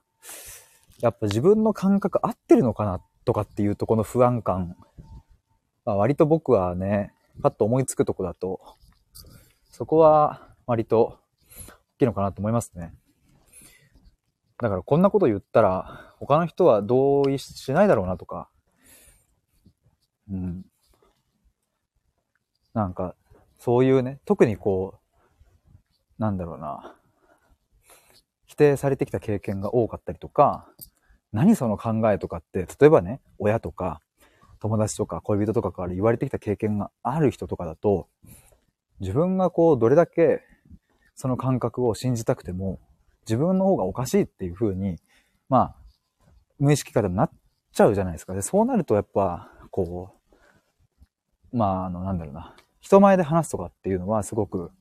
[1.01, 4.75] やっぱ自分の感覚合ってるのかなとかっていうとこの不安感。
[5.85, 8.59] まあ、割と僕はね、パッと思いつくとこだと、
[9.71, 11.19] そこは割と
[11.95, 12.93] 大きいのかなと思いますね。
[14.61, 18.49] だからこんなこと言ったら、他の人は同意しないだろうなとか、
[20.29, 20.65] うん。
[22.73, 23.15] なんか、
[23.57, 24.99] そういうね、特にこ
[26.19, 26.95] う、なんだろうな、
[28.45, 30.67] 否定されてきた経験が多かったりとか、
[31.31, 34.01] 何その考えとかって、例えばね、親とか、
[34.59, 38.07] 友達とか恋人とかから言われてきた経験がある人とかだと、
[38.99, 40.41] 自分がこう、どれだけ
[41.15, 42.79] その感覚を信じたくても、
[43.27, 44.97] 自分の方がおかしいっていう風に、
[45.49, 45.75] まあ、
[46.59, 47.31] 無意識化でもなっ
[47.73, 48.33] ちゃうじゃないですか。
[48.33, 50.15] で、そうなるとやっぱ、こ
[51.51, 52.55] う、まあ、あの、なんだろうな。
[52.79, 54.71] 人前で話すとかっていうのはすごく、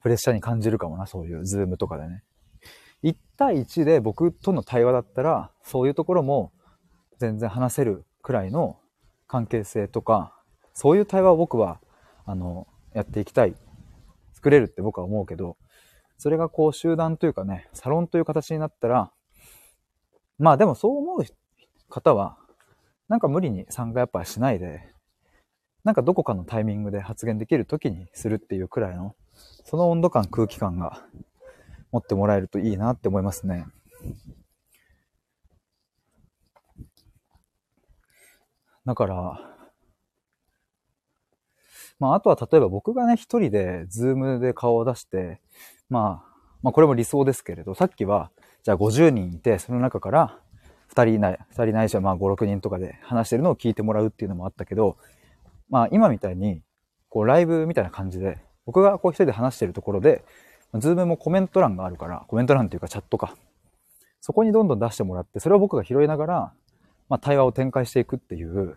[0.00, 2.22] プレッシャーに感じるかもな、そういうズームとかでね。
[3.02, 6.52] 1対1で僕との対話だったら、そういうところも
[7.18, 8.78] 全然話せるくらいの
[9.26, 10.34] 関係性とか、
[10.74, 11.80] そういう対話を僕は、
[12.24, 13.54] あの、やっていきたい。
[14.38, 15.56] 作れるって僕は思うけど、
[16.16, 19.10] それがこう集団というかね、サロンという形になったら、
[20.38, 21.24] まあでもそう思う
[21.88, 22.38] 方は、
[23.08, 24.94] なんか無理に参加やっぱしないで、
[25.82, 29.16] なんかどこかのタイミングで発言できる時にするっていうくらいの、
[29.64, 31.04] その温度感、空気感が
[31.92, 33.66] 持ってもらえるといいなって思いますね。
[38.84, 39.40] だから、
[41.98, 45.40] まあ、あとは例えば僕がね、一人で、ズームで顔を出して、
[45.90, 46.28] まあ、
[46.62, 48.30] まあ、これも理想ですけれど、さっきは、
[48.62, 50.40] じゃあ50人いて、その中から
[50.94, 54.96] 2人ない、2人ないしはまあ5、6人とかで話してるのを聞いてもらうっていうのもあったけど、
[55.68, 56.62] まあ今みたいに、
[57.08, 60.24] こうライブみたいな感じで、僕がこう一人で話してるところで、
[60.74, 63.34] Zoom もコメント欄があるから、コメント欄っていうかチャットか。
[64.20, 66.52] そこにどんどん出してもらって、それを僕が拾いながら、
[67.08, 68.76] まあ対話を展開していくっていう、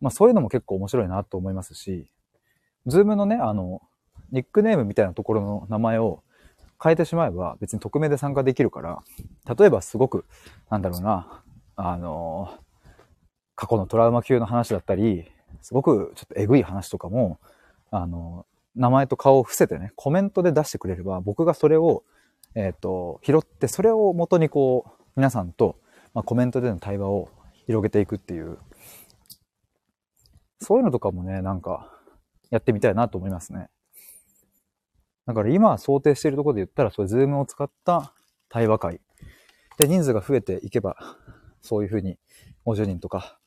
[0.00, 2.08] まあそういうのも結構面白いなと思いますし、
[2.86, 3.82] Zoom のね、あの、
[4.32, 6.22] ニックネームみたいなところの名前を
[6.82, 9.02] 変えてしまえば別に匿名で参加できるから、
[9.58, 10.24] 例えばすごく、
[10.70, 11.42] なんだろうな、
[11.76, 12.54] あの、
[13.54, 15.30] 過去のトラウマ級の話だったり、
[15.62, 17.38] すごくちょっとえぐい話とかも、
[17.90, 18.46] あの、
[18.76, 22.04] 名前と顔を伏せてね、コメントで出してくれれば、僕がそれを、
[22.54, 25.76] えっ、ー、と、拾って、それを元にこう、皆さんと、
[26.14, 27.30] まあ、コメントでの対話を
[27.66, 28.58] 広げていくっていう、
[30.60, 31.92] そういうのとかもね、なんか、
[32.50, 33.68] やってみたいなと思いますね。
[35.26, 38.14] だから今想定しているところで言ったら、そういうズームを使った
[38.48, 39.00] 対話会。
[39.78, 40.96] で、人数が増えていけば、
[41.62, 42.18] そういうふうに
[42.64, 43.38] 50人とか、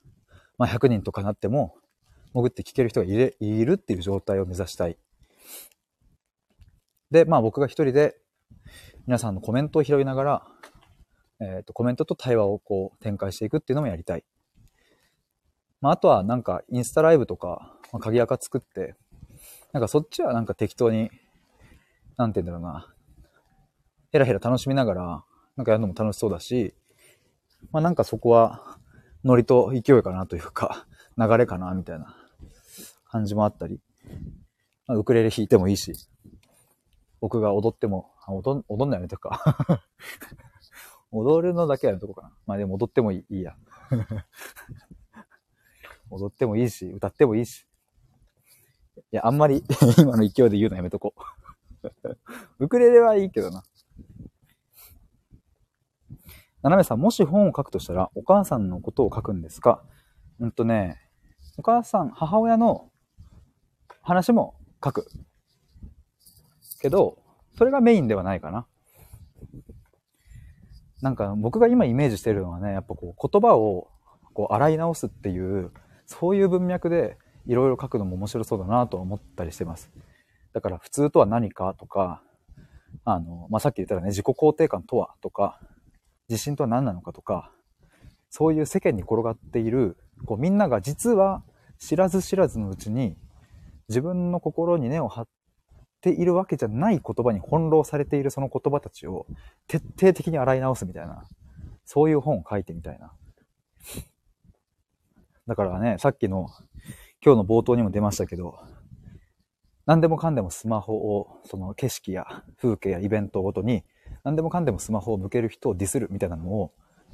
[0.57, 1.75] まあ100人とかなっても、
[2.33, 4.97] 潜って聞ける人がいるいるっていう状態を目指したい。
[7.11, 8.15] で、まあ僕が一人で
[9.07, 10.47] 皆さんのコメントを拾いながら、
[11.41, 14.23] えっ、ー、と、コメントと対話をこう展開していくっていうのもやりたい。
[15.81, 18.95] まああとはなんかインスタライブとか、まあ、鍵垢作って、
[19.71, 21.09] なんかそっちはなんか適当に、
[22.17, 22.93] なんて言うんだろうな、
[24.11, 25.23] ヘラヘラ楽しみながら、
[25.55, 26.75] なんかやるのも楽しそうだし、
[27.71, 28.77] まあなんかそこは、
[29.23, 30.85] ノリと勢いかなというか、
[31.17, 32.15] 流れかなみたいな
[33.05, 33.81] 感じもあったり、
[34.87, 35.93] まあ、ウクレレ弾いてもいいし、
[37.21, 39.85] 僕が踊っても、踊踊んないやめとくか。
[41.11, 42.33] 踊るのだけはやめとこうかな。
[42.45, 43.55] まあでも踊ってもいいいいや。
[46.09, 47.65] 踊ってもいいし、歌ってもいいし。
[49.11, 49.63] いや、あんまり
[49.97, 52.63] 今の勢いで言うのやめとこう。
[52.65, 53.63] ウクレレはいいけどな。
[56.61, 59.83] ななめさん、もし本を書くとしたら、お母さんのことを書くんですか？
[60.39, 60.99] うんとね、
[61.57, 62.91] お母さん、母親の
[64.01, 65.07] 話も書く。
[66.79, 67.17] けど、
[67.57, 68.65] それがメインではないかな。
[71.01, 73.87] なんか僕が今イメージしてるのはね、やっぱこう言葉を
[74.33, 75.71] こう洗い直すっていう、
[76.05, 79.91] そういう文脈でいろいろ書くのも面白そうだなと思ったりしてます。
[80.53, 82.21] だから普通とは何かとか、
[83.05, 85.59] あの、まあ、さっき言ったらね、自己肯定感とはとか、
[86.27, 87.51] 自信とは何なのかとか、
[88.29, 91.43] そういう世間に転がっている、こうみんなが実は
[91.79, 93.15] 知らず知らずのうちに
[93.87, 95.27] 自分の心に根を張っ
[96.01, 99.25] ているわけじゃない言葉に翻弄されているその言葉たちを
[99.67, 101.25] 徹底的に洗い直すみたいな、
[101.85, 103.11] そういう本を書いてみたいな。
[105.47, 106.49] だからね、さっきの
[107.23, 108.59] 今日の冒頭にも出ましたけど、
[109.85, 113.83] 何でもかんでもスマホを、その景色や風景やイベントごとに、
[114.23, 116.71] 何でもかんでもスマホを向ける人をディスるみたいなのを、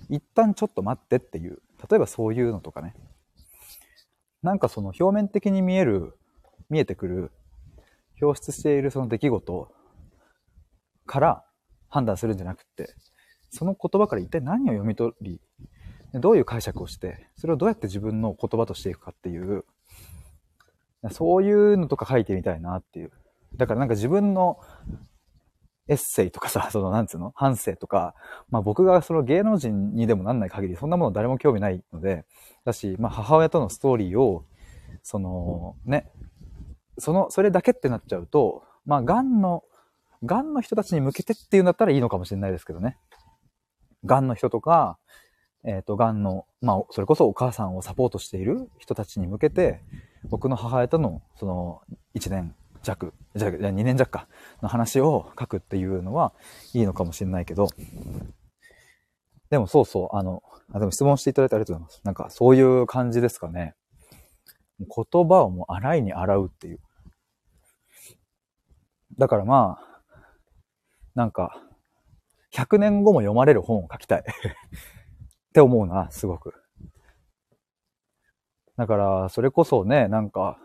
[0.10, 2.94] 一旦ちょっと待ってっていう、例えばそういうのとかね。
[4.44, 6.18] なんかその表面的に見える、
[6.70, 7.32] 見えてくる、
[8.22, 9.72] 表出しているその出来事
[11.06, 11.46] から
[11.90, 12.96] 判断するんじゃなくて、
[13.50, 15.42] その言葉から一体何を読み取り、
[16.14, 19.66] どういう解釈をして、それをどうやって自分の言葉としていくかっていう、
[21.12, 23.12] そういうのとか書いてみたいなっていう。
[23.56, 24.60] だからなんか自分の
[25.88, 28.16] エッセイとかさ、その、なんつうの反省とか、
[28.50, 32.26] まあ僕がその芸能人にでもなんない限り、そんなもの誰も興味ないので、
[32.66, 34.46] だし、まあ母親とのストーリーを、
[35.04, 36.10] その、ね、
[36.98, 39.64] その、それだけってなっちゃうと、まあ、癌の、
[40.24, 42.98] 癌の人たちに向けてっていうんだったらいいのかもしれないですけどね。
[44.06, 44.98] 癌の人とか、
[45.64, 49.82] えっ、ー、と、癌の、まあ、それこそお母さんをサポートしている人たちに向けて、
[50.30, 51.82] 僕の母親との、その、
[52.16, 54.28] 1年弱、じゃあ2年弱か、
[54.62, 56.34] の話を書くっていうのは
[56.74, 57.68] いいのかもしれないけど、
[59.50, 62.02] でもそうそう、あの、あでも質問していただいてありがとうございます。
[62.04, 63.76] なんかそういう感じですかね。
[64.80, 66.80] 言葉をもう洗いに洗うっていう。
[69.18, 70.02] だからまあ、
[71.16, 71.62] なんか、
[72.54, 74.24] 100年後も読まれる本を書きたい っ
[75.54, 76.54] て思うな、すごく。
[78.78, 80.58] だから、それこそね、なんか、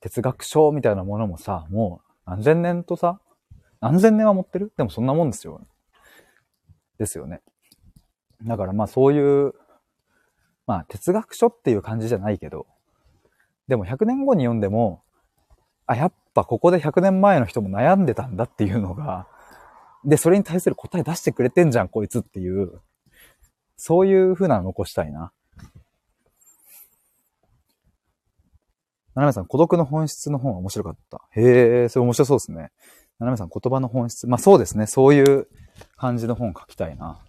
[0.00, 3.20] 哲学書みたいなものもさ、もう何千年とさ、
[3.80, 4.72] 何千年は持ってる？
[4.76, 5.60] でもそんなもんですよ。
[6.98, 7.42] ですよね。
[8.44, 9.54] だからまあそういう、
[10.66, 12.66] まあ哲学書っていう感じじゃないけど、
[13.66, 15.02] でも100年後に読んでも、
[15.88, 19.26] あ、やっぱここで100年前の人も悩んでたんだっていうのが、
[20.04, 22.80] で、それに対する答え出してくれてんじゃん、こいつっていう、
[23.76, 25.32] そういう風なの残したいな。
[29.14, 31.22] ななめさん、孤独の本質の本は面白かった。
[31.32, 32.70] へえ、それ面白そうですね。
[33.18, 34.26] ななめさん、言葉の本質。
[34.26, 34.86] まあそうですね。
[34.86, 35.48] そういう
[35.96, 37.24] 感じの本書きたいな。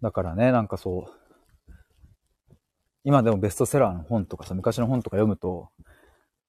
[0.00, 1.27] だからね、なんかそう、
[3.04, 5.70] 今でもベストセラーの本とかさ、昔の本とか読むと、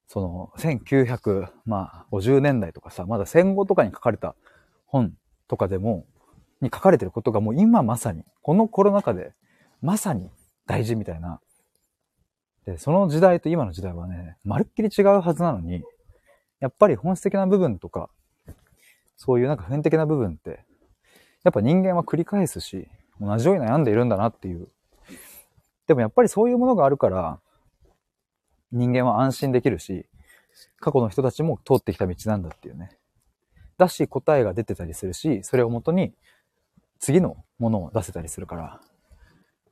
[0.08, 4.36] その、1950、まあ、年代とかさ、まだ戦後とかに書かれた
[4.86, 5.14] 本
[5.47, 6.06] とかでも、
[6.62, 9.34] に書かれてることがもう今まさに、このコロナ禍で、
[9.82, 10.30] まさに
[10.66, 11.39] 大事みたいな
[12.70, 15.84] で、その時代と今の時代はね、まるっきり違うはずなのに、
[16.60, 18.10] やっぱり本質的な部分とか、
[19.18, 20.64] そういうなんか普遍的な部分って、
[21.43, 22.88] やっぱ人間は繰り返すし、
[23.20, 24.68] 同じように悩んでいるんだなっていう。
[25.89, 27.39] でもやっぱりそういうものがあるから、
[28.71, 30.05] 人間は安心できるし、
[30.79, 32.91] 過去の人たちも通ってきた道なんだっていうね。
[33.79, 36.13] だし答えが出てたりするし、それをもとに
[36.99, 38.79] 次のものを出せたりするから、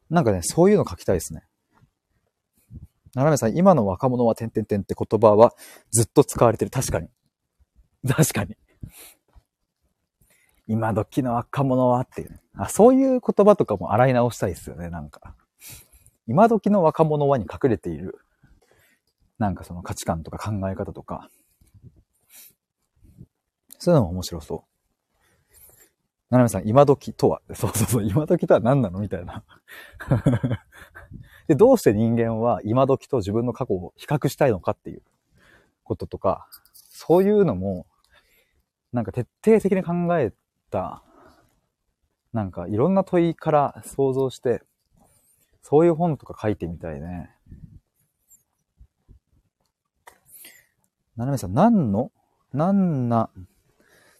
[0.09, 1.43] なんかね、そういうの書きたいですね。
[3.13, 5.53] 斜めさん、今の若者は点々点って言葉は
[5.91, 6.71] ずっと使われてる。
[6.71, 7.09] 確かに。
[8.09, 8.57] 確かに。
[10.65, 12.69] 今時の若者はっていう、ね、あ。
[12.69, 15.35] そういう言葉とかも洗い直したいですよね、なんか。
[16.27, 18.19] 今時の若者はに隠れている、
[19.39, 21.29] なんかその価値観とか考え方とか、
[23.79, 24.77] そういうのも面白そう。
[26.29, 28.99] ななめさん、今時とは、 そうそうそう、今時とは何なの？
[28.99, 29.43] みたいな。
[31.47, 35.01] で、どうして人間は今時と自分の過去を比較したいのかっていう
[35.83, 37.87] こととか、そういうのも、
[38.91, 40.33] なんか徹底的に考え
[40.69, 41.03] た、
[42.33, 44.61] なんかいろんな問いから想像して、
[45.69, 47.29] そういう本とか書いてみたいね。
[51.17, 52.09] ななめさん、何の、
[52.53, 53.29] 何な、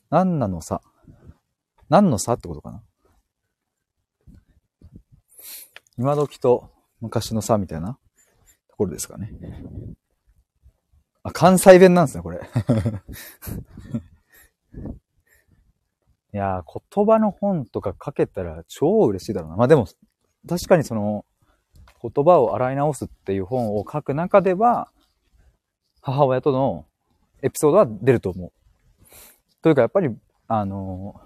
[0.09, 0.81] 何なのさ？
[1.87, 2.83] 何の差ってことかな？
[5.97, 6.69] 今時と
[6.99, 7.97] 昔のさ、みたいな？
[8.67, 9.31] ところですかね。
[11.23, 12.41] あ、関西弁なんですね、これ。
[16.33, 19.55] いやー、言葉の本とか書けたら超嬉しいだろうな。
[19.55, 19.87] まあでも、
[20.45, 21.25] 確かにその、
[22.01, 24.89] 言葉を洗い直すっていう本を書く中では、
[26.01, 26.85] 母親との
[27.41, 28.51] エピソードは出ると思う。
[29.61, 30.15] というか、やっぱり、
[30.49, 31.19] あの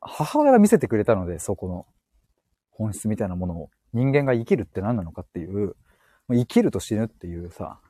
[0.00, 1.86] 母親が見せてくれたので、そこの
[2.70, 3.70] 本質みたいなものを。
[3.92, 5.74] 人間が生きるって何なのかっていう、
[6.28, 7.80] 生きると死ぬっていうさ、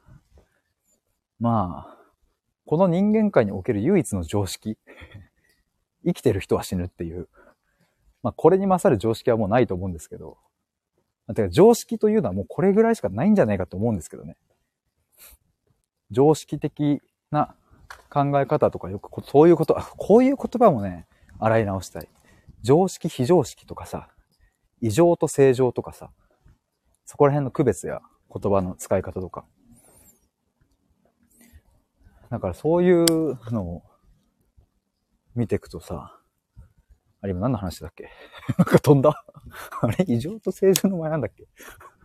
[1.41, 1.97] まあ、
[2.65, 4.79] この人間界における唯一の常識。
[6.05, 7.29] 生きてる人は死ぬっていう。
[8.23, 10.39] まあ、これに勝る常識はもうないと思うんですけど。
[11.35, 14.37] てか常識というのはもうこれぐらいしかないんじゃないかと思うんですけどね。
[16.11, 17.55] 常識的な
[18.11, 21.07] 考え方とかよく、そういうこと、こういう言葉もね、
[21.39, 22.09] 洗い直したい。
[22.63, 24.09] 常識、非常識とかさ、
[24.81, 26.11] 異常と正常とかさ、
[27.05, 28.03] そこら辺の区別や
[28.33, 29.45] 言葉の使い方とか。
[32.31, 33.05] だからそういう
[33.53, 33.83] のを
[35.35, 36.19] 見ていくとさ、
[37.27, 38.09] あれ今何の話だっけ？
[38.57, 39.11] なんか飛んだ？
[39.83, 40.05] あれ？
[40.07, 41.49] 異常と正常の前なんだっけ？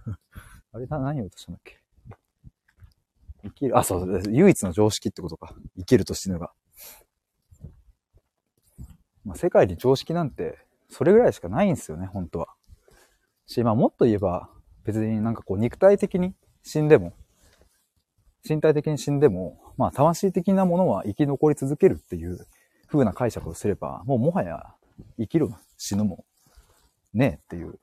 [0.74, 1.80] あれ何を言おうとしたんだっけ？
[3.44, 5.54] 生きる、あ、そう、唯一の常識ってことか。
[5.78, 6.52] 生きると死ぬが。
[9.24, 10.58] まあ、世界に常識なんて、
[10.90, 12.48] それぐらいしかないんですよね、本当は。
[13.46, 14.50] し、まあもっと言えば、
[14.84, 17.14] 別になんかこう肉体的に死んでも、
[18.48, 22.48] 身体的に死んでも、まあ、魂的なものは生き残り続けるっていう
[22.88, 24.76] 風な解釈をすれば、もうもはや
[25.18, 26.26] 生きるも死ぬも
[27.14, 27.80] ねえっていう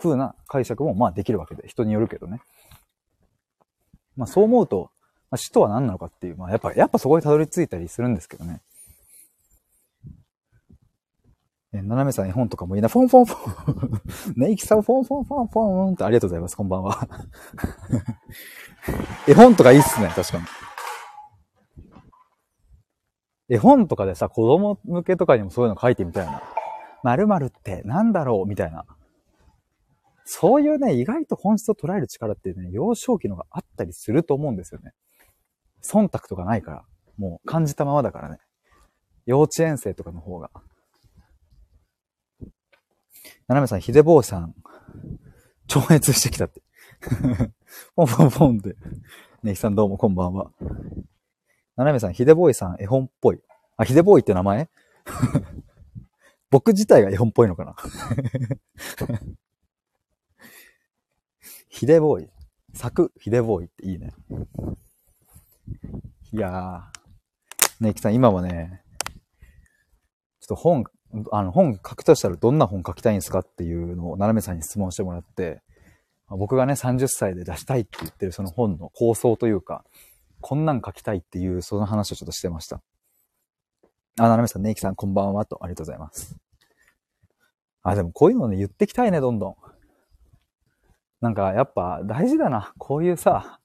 [0.00, 2.40] 風な解釈もまあできるわけで、人によるけどね。
[4.16, 4.90] まあそう思うと、
[5.30, 8.60] まあ、死とは何なのかっていう、まあやっぱ、やっぱそこにたどり着いたりするんですけどね。
[11.72, 12.88] え、斜めさん絵本とかもいいな。
[12.88, 14.02] フォンフォンフォン。
[14.36, 16.56] ネ イキさんフォンフォンフォンフォンってありがとうございます。
[16.56, 17.08] こんばんは。
[19.28, 20.08] 絵本とかいいっすね。
[20.08, 20.44] 確かに。
[23.50, 26.40] 絵本とかでさ、子供向けとかにもそういうの書いてみたいな。
[27.02, 28.48] 〇〇ってなんだろう？
[28.48, 28.84] みたいな。
[30.24, 34.92] そういうね、意外と本質を捉える力ってね、幼少期のがあったりすると思うんですよね。
[35.82, 36.84] 忖度とかないから。
[37.18, 38.38] もう感じたままだからね。
[39.26, 40.50] 幼稚園生とかの方が。
[43.48, 44.54] 斜めさん、ひでぼうさん、
[45.66, 46.62] 超越してきたって。
[47.96, 48.76] ポンポンポンって。
[49.42, 50.52] ねひさんどうもこんばんは。
[51.80, 53.40] 斜めさん、ひでぼういさん、絵本っぽい。
[53.78, 54.68] あ、ひでぼういって名前？
[56.50, 57.74] 僕自体が絵本っぽいのかな？
[61.70, 62.28] ひでぼうい。
[62.74, 64.12] 作、ひでぼういっていいね。
[66.32, 67.84] いやー。
[67.84, 68.82] ねきさん、今はね、
[70.40, 70.84] ちょっと本
[71.32, 75.62] あの、本書くとしたらどんな本書きたいんですかっていうのを、斜めさんに質問してもらって、
[76.28, 79.86] 僕がね、30歳で出したいって言ってるその本の構想というか、
[80.40, 82.82] こんなん書きたいっていう、その話をちょっとしてました。
[84.18, 86.36] あ、斜めさん、ネイキさん、こんばんはと、ありがとうございます。
[87.82, 89.56] あ、でもこういうのね、言ってきたいね、どんどん。
[91.20, 92.72] なんか、やっぱ大事だな。
[92.78, 93.60] こういうさ、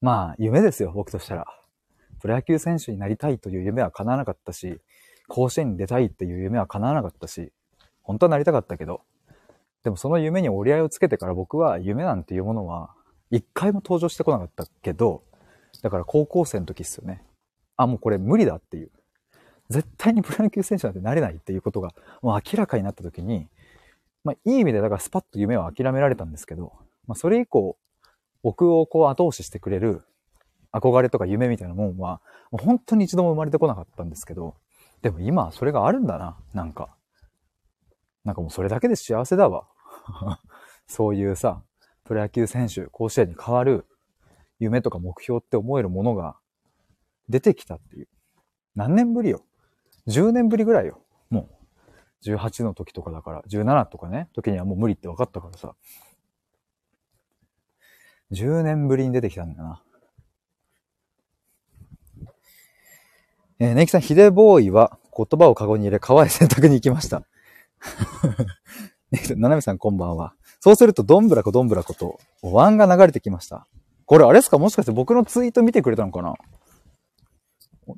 [0.00, 1.46] まあ、夢ですよ、僕としたら。
[2.20, 4.80] プロ野球選手になりたいという夢は叶わなかったし、
[5.28, 7.52] 甲子園に出たいっていう夢は叶わなかったし、
[8.02, 9.02] 本当はなりたかったけど、
[9.84, 12.90] でもその夢に折り合いをつけてから僕は夢なんていうものは
[13.30, 15.22] 一回も登場してこなかったけど、
[15.82, 17.22] だから高校生の時っすよね。
[17.76, 18.90] あ、もうこれ無理だっていう。
[19.68, 21.90] 絶対にプロ野球選手なんてなれないっていうことが
[22.22, 23.48] もう明らかになった時に、
[24.24, 26.72] まあいい意味でだからスパッと夢を諦められたんですけど、
[27.06, 27.76] まあそれ以降
[28.42, 30.04] 僕をこう後押ししてくれる
[30.72, 32.20] 憧れとか夢みたいなもんは、
[32.50, 34.54] もう本当に一度も生まれてこなかったんですけど、
[35.02, 36.96] でも今はそれがあるんだな、なんか。
[38.24, 39.66] なんかもうそれだけで幸せだわ。
[40.86, 41.62] そういうさ、
[42.04, 43.86] プロ野球選手、甲子園に変わる
[44.58, 46.36] 夢とか目標って思えるものが
[47.28, 48.08] 出てきたっていう。
[48.74, 49.44] 何年ぶりよ
[50.08, 51.00] ?10 年ぶりぐらいよ。
[51.30, 51.56] もう。
[52.24, 55.74] 18の時とかだから、17とかね、時にはもう無理って分かったからさ。
[58.32, 59.82] 10年ぶりに出てきたんだな。
[63.58, 67.22] えー、ネイキさん、ヒデボーイは言葉をカゴに入れ、川へ洗濯に行きました。
[69.36, 70.34] ななみさんこんばんは。
[70.60, 73.66] そうすると、どんぶらこどんぶらこと、お椀が流れてきました。
[74.06, 74.58] これあれですか？
[74.58, 76.34] もしかして僕のツイート見てくれたのかな？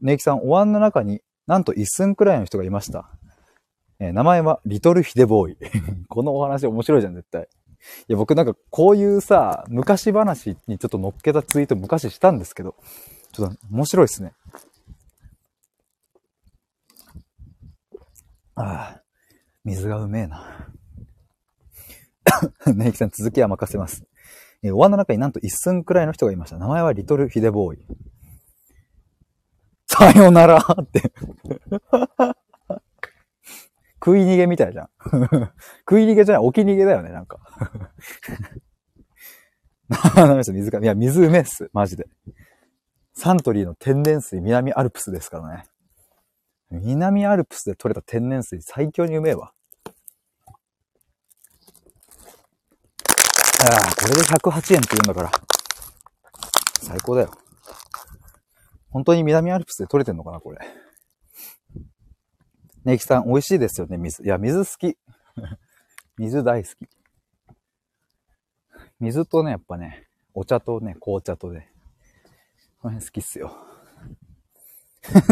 [0.00, 3.10] ネイキさん、お椀の中になんと一寸くらいの人がいました。
[4.00, 5.56] えー、名前はリトルヒデボーイ。
[6.08, 7.48] このお話面白いじゃん、絶対。
[8.08, 12.74] いや、僕なんかこういうさ、昔話にちょっと乗っけたツイート昔したんですけど、
[13.32, 14.34] ちょっと面白いですね。
[18.54, 19.02] ああ、
[19.64, 20.68] 水がうめえな。
[22.66, 24.07] ネイキさん、続きは任せます。
[24.62, 26.58] えー、お椀の中になんと一寸くらいの人がいました。
[26.58, 27.86] 名前はリトルヒデボーイ。
[29.86, 31.12] さよならって
[34.04, 34.88] 食い逃げみたいじゃん。
[35.88, 37.40] 食い逃げじゃない、置き逃げだよね、なんか。
[40.14, 42.06] なめ水が、いや、水うめっす、マジで。
[43.14, 45.64] サントリーの天然水南アルプスですからね。
[46.70, 49.52] 南アルプスで採れた天然水最強にうめえわ。
[53.60, 55.30] ああ、これで108円って言うんだから。
[56.82, 57.30] 最高だよ。
[58.90, 60.58] 本当に南アルプスで採れてんのかな、これ。
[62.84, 64.22] ネイキさん、美味しいですよね、水。
[64.22, 64.96] いや、水好き。
[66.16, 66.88] 水大好き。
[69.00, 71.72] 水とね、やっぱね、お茶とね、紅茶とね、
[72.80, 73.56] この辺好きっすよ。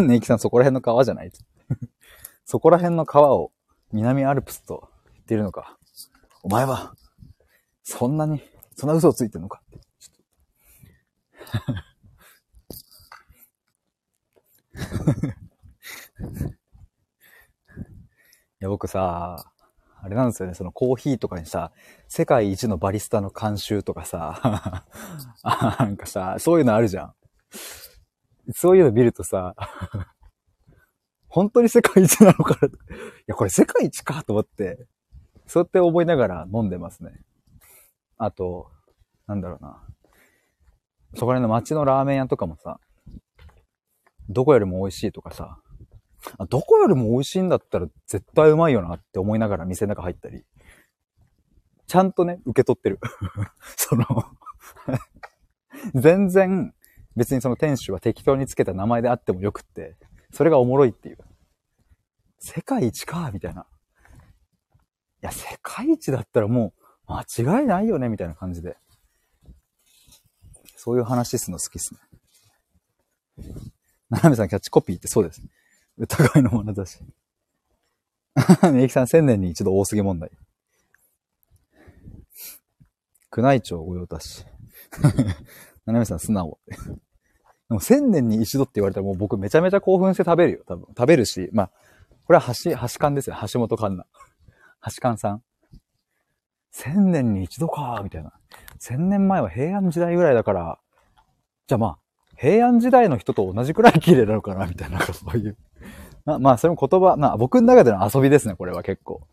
[0.02, 1.30] ネイキさん、そこら辺の川じゃない？
[2.44, 3.52] そこら辺の川を
[3.92, 5.78] 南アルプスと言っているのか。
[6.42, 6.94] お前は、
[7.88, 8.42] そんなに、
[8.74, 9.62] そんな嘘をついてんのか？
[9.64, 9.78] って。
[18.58, 19.52] いや、僕さ、
[20.02, 21.70] あれなんですよね、そのコーヒーとかにさ、
[22.08, 24.84] 世界一のバリスタの監修とかさ、
[25.78, 27.14] なんかさ、そういうのあるじゃん。
[28.52, 29.54] そういうの見るとさ、
[31.28, 32.66] 本当に世界一なのかな。
[32.66, 32.70] い
[33.28, 34.88] や、これ世界一かと思って、
[35.46, 37.22] そうやって思いながら飲んでますね。
[38.18, 38.70] あと、
[39.26, 39.82] なんだろうな。
[41.14, 42.80] そこら辺の街のラーメン屋とかもさ、
[44.28, 45.58] どこよりも美味しいとかさ、
[46.48, 50.44] どこよりも美味しいんだったら絶対うまいよなって思いながら店の中入ったり、
[51.86, 52.98] ちゃんとね、受け取ってる。
[53.76, 54.04] その
[55.94, 56.74] 全然
[57.14, 59.96] 別にその店主は適当につけた名前であってもよくって、
[60.32, 61.18] それがおもろいっていう。
[62.38, 63.62] 世界一か、みたいな。
[63.62, 63.64] い
[65.22, 68.76] や、世界一だったらもう間違いないよね、みたいな感じで。
[70.76, 72.00] そういう話すの好きっすね。
[74.10, 75.42] ななめさんキャッチコピーってそうです。
[75.98, 76.98] 疑いの眼差し。
[78.72, 80.30] みゆきさん千年に一度多すぎ問題。
[83.36, 84.44] 宮内庁御用達。
[85.84, 86.58] ななめさん素直。
[87.68, 90.86] でも千年に一度って言われたらもう僕めちゃめちゃ興奮して食べるよ、多分。
[90.88, 91.70] 食べるし、まあ、
[92.24, 93.36] これは橋、橋勘ですよ。
[93.52, 94.08] 橋本環奈。
[94.96, 95.42] 橋勘さん。
[96.76, 98.32] 千年に一度か、みたいな。
[98.78, 100.78] 千年前は平安時代ぐらいだから、
[101.66, 101.98] じゃあまあ、
[102.36, 105.56] 平安時代の人と同じくらい綺麗なのかな、みたいな、 そういう。
[106.26, 109.26] ままあ、それも言葉、まあ僕の中での遊びですね、これは結構。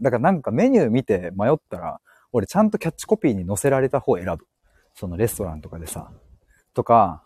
[0.00, 2.00] だからなんかメニュー見て迷ったら、
[2.32, 4.46] 俺ちゃんとキャッチコピーに載せられた方を選ぶ。
[4.94, 6.10] そのレストランとかでさ。
[6.72, 7.22] とか、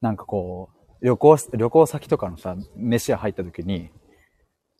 [0.00, 0.70] なんかこ
[1.00, 3.90] う、旅行、旅行先とかのさ、飯屋入った時に、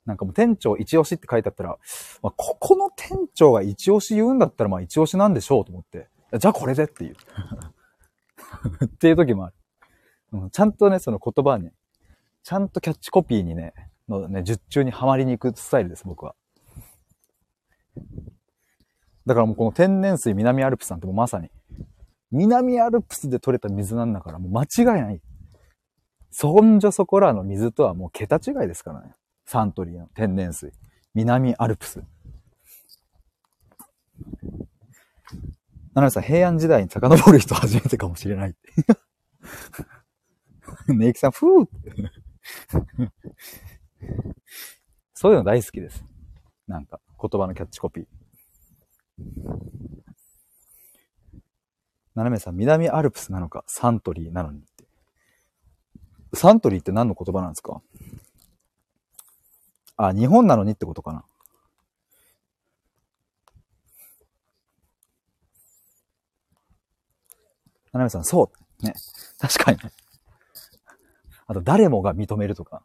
[0.07, 1.79] なんかもう店長一押しって書いてあったら、
[2.23, 7.17] まあ、ここの店長が一押し言うんだったらまあ一押しなんでしょうと思って、じゃあこれでっていう。
[8.85, 9.55] っていう時もある。
[10.33, 11.71] うん、ちゃんとね、その言葉に、
[12.43, 13.73] ちゃんとキャッチコピーにね、
[14.09, 16.35] のね、術中にはまりに行くスタイルです、僕は。
[19.27, 21.51] だからもうこの天然水南アルプスなんてもうまさに、
[22.31, 25.21] 南アルプスで取れた水なんだからもう間違いない。
[26.31, 29.15] そんじょそこらの水とはもう桁違いですからね。
[29.45, 30.73] サントリーの天然水。
[31.15, 32.03] 南アルプス。
[35.95, 38.73] なのでさ、平安時代に遡る人初めてかもしれないって。
[40.93, 41.69] ねいきさん、ふー
[45.15, 46.05] そういうの大好きです。
[46.67, 48.07] なんか、言葉のキャッチコピー。
[52.15, 54.85] ななめさん、南アルプスなのか、サントリーなのにって。
[56.35, 57.81] サントリーって何の言葉なんですか？
[59.97, 61.25] あ、日本なのにってことかな。
[67.93, 68.51] ななめさん、そ
[68.83, 68.85] う。
[68.85, 68.95] ね。
[69.39, 69.93] 確かにね。
[71.47, 72.83] あと、誰もが認めるとか。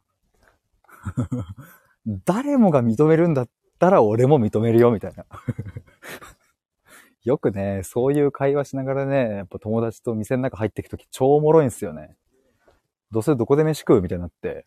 [2.24, 3.48] 誰もが認めるんだっ
[3.78, 5.26] たら俺も認めるよ、みたいな。
[7.24, 12.16] よくね、そういう会話しながらね、やっぱ友達と店の中入っていくとき超おもろいんすよね。
[13.10, 14.66] どうせどこで飯食うみたいになって、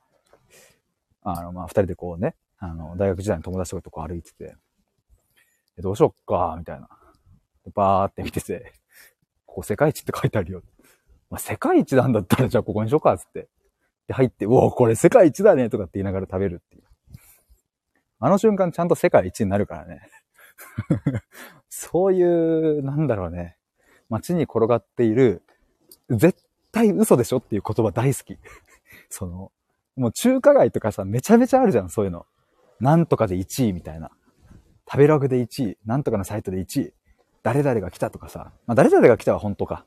[1.23, 4.55] あの、まあ、二人でこうね、あの、大学時代の友達とかとこ歩いてて、
[5.79, 6.87] どうしよっか、みたいな。
[7.73, 8.73] バーって見てて、
[9.45, 10.61] ここ世界一って書いてあるよ。
[11.29, 13.49] まあ、世界一なんだったらじゃあここにしようか、つって。
[14.07, 16.83] で、入って、うおこれ世界一だねとかって言いながら食べるっていう。
[18.19, 20.01] あの瞬間ちゃんと世界一になるからね。
[21.69, 23.57] そういう、なんだろうね。
[24.09, 25.43] 街に転がっている、
[26.09, 26.39] 絶
[26.71, 28.37] 対嘘でしょっていう言葉大好き。
[29.09, 29.51] その、
[29.95, 32.25] もう中華街とかさ、めちゃめちゃあるじゃん、そういうの。
[32.79, 34.11] なんとかで1位みたいな。
[34.89, 35.77] 食べログで1位。
[35.85, 36.93] なんとかのサイトで1位。
[37.43, 38.51] 誰々が来たとかさ。
[38.65, 39.85] まあ、誰々が来たは本当か。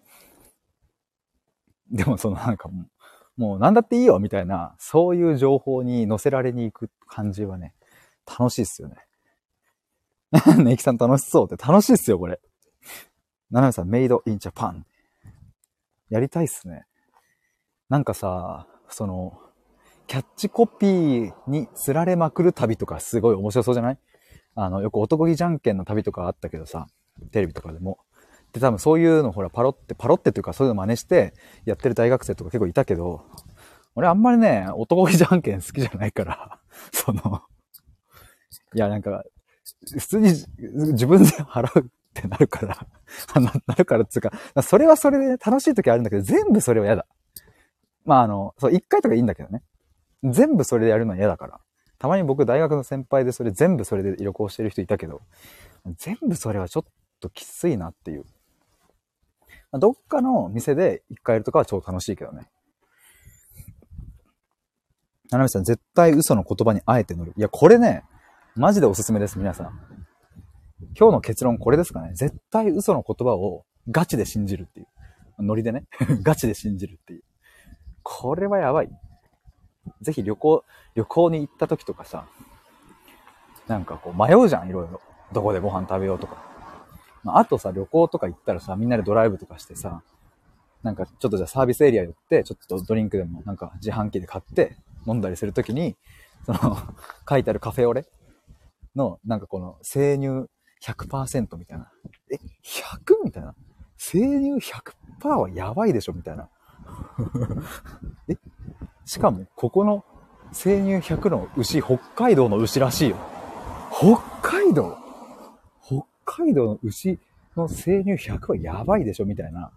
[1.91, 2.85] でもそのなんかも
[3.37, 7.75] う、もう何だっていいよみたいな、そういう情報に乗せられに行く感じはね、
[8.27, 8.97] 楽しいっすよね。
[10.65, 12.41] ネイキさん楽しそうって楽しいっすよ、これ。
[13.51, 14.87] ナナミさん、メイドインジャパン。
[16.09, 16.87] やりたいっすね。
[17.89, 19.41] なんかさ、その、
[20.07, 23.99] キャッチコピーに釣られまくる旅とかすごい面白そうじゃない？
[24.55, 26.87] あの、よく男気じゃんけんの旅とかあったけどさ、
[27.33, 27.99] テレビとかでも。
[28.53, 31.35] で、多分そういうのほら、パロって、パロってというかそういうの真似して
[31.65, 33.25] やってる大学生とか結構いたけど、
[33.95, 36.61] 俺あんまりね、男気じゃんけん好きじゃないから、
[36.93, 37.43] その、
[38.75, 39.25] いや、なんか、
[39.99, 40.29] 普通に
[40.93, 42.87] 自分で払うってなるから、
[43.41, 47.07] なるからっていうか、それはそれで楽しい時あるんだけど、全部それは嫌だ。
[48.05, 49.63] まああの、そう、一回とかいいんだけどね。
[50.23, 51.61] 全部それでやるのは嫌だから。
[51.99, 55.23] たまに僕大学の先輩でそれ全部それで旅行してる人いたけど、
[55.97, 56.85] 全部それはちょっ
[57.21, 58.25] ときついなっていう。
[59.73, 62.49] どっかの店で一回やるとかは超楽しいけどね。
[65.31, 67.33] ななみさん、絶対嘘の言葉にあえて乗る。
[67.37, 68.05] いや、これね、
[68.55, 69.81] マジでおすすめです、皆さん。
[70.99, 72.13] 今日の結論これですかね。
[72.15, 74.87] 絶対嘘の言葉をガチで信じるっていう。
[75.43, 75.85] ノリでね。
[76.23, 77.23] ガチで信じるっていう。
[78.03, 78.91] これはやばい。
[80.01, 80.65] ぜひ旅行、
[80.95, 82.27] 旅行に行った時とかさ、
[83.67, 85.01] なんかこう迷うじゃん、いろいろ。
[85.33, 86.37] どこでご飯食べようとか。
[87.25, 90.03] まあ、あとさ、旅行とか行ったらさ、みんなでドライブとかしてさ、
[90.83, 94.77] なんかちょっとじゃあサービスエリア寄って、ちょっとドリンクでもなんか自販機で買って
[95.07, 95.97] 飲んだりするときに、
[96.45, 96.77] その
[97.29, 98.07] 書いてあるカフェオレ
[98.95, 100.49] の、なんかこの生乳
[100.81, 101.91] 100%みたいな。
[102.31, 103.25] え、100?
[103.25, 103.55] みたいな。
[103.97, 104.53] 生乳
[105.21, 106.49] 100%はやばいでしょみたいな。
[108.29, 108.37] え？
[109.07, 110.05] しかも、ここの
[110.53, 113.17] 生乳100の牛、北海道の牛らしいよ。
[113.93, 114.99] 北海道？
[115.81, 117.19] 北海道の牛
[117.57, 119.71] の生乳100はやばいでしょみたいな。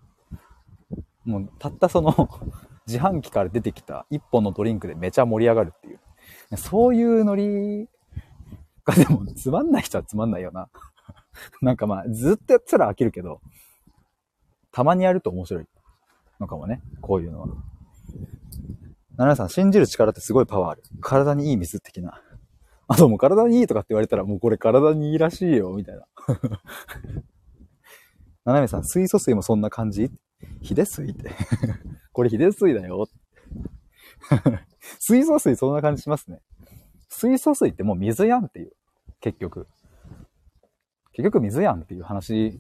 [1.26, 2.12] もう、たったその
[2.88, 6.00] 自販機から出てきた1本のドリンクでめちゃ盛り上がるっていう。
[6.58, 7.88] そういうノリ
[8.84, 10.70] がでもつまんない人はつまんないよな。
[11.62, 13.42] なんかまあ、ずっとやったら飽きるけど、
[14.72, 15.66] たまにやると面白い
[16.40, 16.82] のかもね。
[17.00, 17.48] こういうのは。
[19.20, 20.84] 奈良さん、信じる力ってすごいパワーある。
[21.02, 22.22] 体にいい水的な。
[22.88, 26.06] あともう体にいいとかって言われたら、もうこれ体にいいらしいよ、みたいな。
[28.46, 30.10] ななめさん、水素水もそんな感じ？
[30.62, 31.32] ヒデ水って。
[32.14, 33.10] これヒデ水だよ。
[35.00, 36.40] 水素水そんな感じしますね。
[37.10, 38.72] 水素水ってもう水やんっていう。
[39.20, 39.68] 結局。
[41.12, 42.58] 結局水やんっていう話、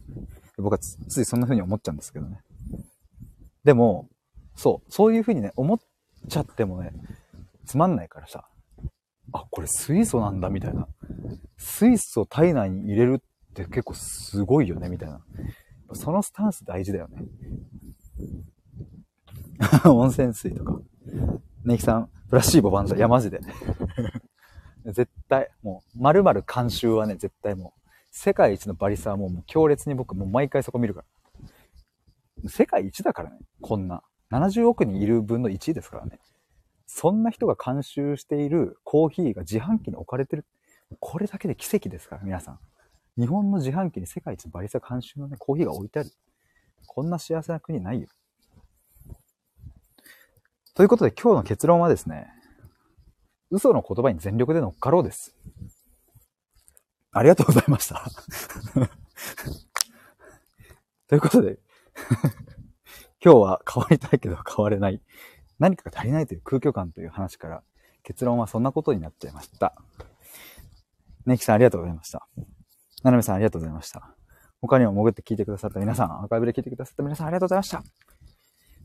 [0.57, 2.41] 僕はつついそんな風に思っちゃうんですけどね。
[3.63, 4.09] でも、
[4.55, 5.79] そう、そういう風にね、思っ
[6.27, 6.91] ちゃってもね、
[7.65, 8.47] つまんないからさ、
[9.31, 10.87] あ、これ水素なんだみたいな。
[11.57, 15.21] 水素体内に入れるって結構すごいよねみたいな。
[15.93, 17.23] そのスタンス大事だよね。
[19.85, 20.79] 温泉水とか。
[21.63, 22.97] ネキさん、プラシーボ万歳。
[22.97, 23.39] いや、マジで。
[24.85, 27.81] 絶対、もう、〇〇監修はね、絶対もう、
[28.11, 31.03] 世界一のバリスタはもう強烈に僕もう毎回そこ見るか
[32.43, 32.49] ら。
[32.49, 34.01] 世界一だからね、こんな。
[34.31, 36.19] 70億人いる分の1位ですからね。
[36.85, 40.45] そんな人が監修しているコーヒーが自販機に置かれてる。
[40.99, 42.59] これだけで奇跡ですから、皆さん。
[43.19, 46.09] 日本の自販機に世界一バリスタ監修のね、コーヒーが置いてある。
[46.87, 48.07] こんな幸せな国ないよ。
[50.73, 52.27] ということで今日の結論はですね、
[53.51, 55.35] 嘘の言葉に全力で乗っかろうです。
[57.11, 58.05] ありがとうございました。
[61.07, 61.59] ということで
[63.23, 65.01] 今日は変わりたいけど変われない。
[65.59, 67.63] 何かが足りないという空虚感という話から
[68.03, 69.73] 結論はそんなことになっちゃいました。
[71.25, 72.27] ネキさんありがとうございました。
[73.03, 74.15] ななめさんありがとうございました。
[74.61, 77.83] 他にも潜って聞いてくださった皆さん、アーカイブで聞いてくださった皆さんありがとうございました。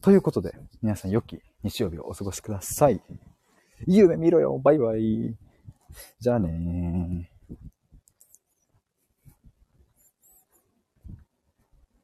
[0.01, 3.01] ということで、皆さん良き日曜日をお過ごしください。
[3.86, 5.35] 夢見ろよバイバイ
[6.20, 7.34] じゃあねー。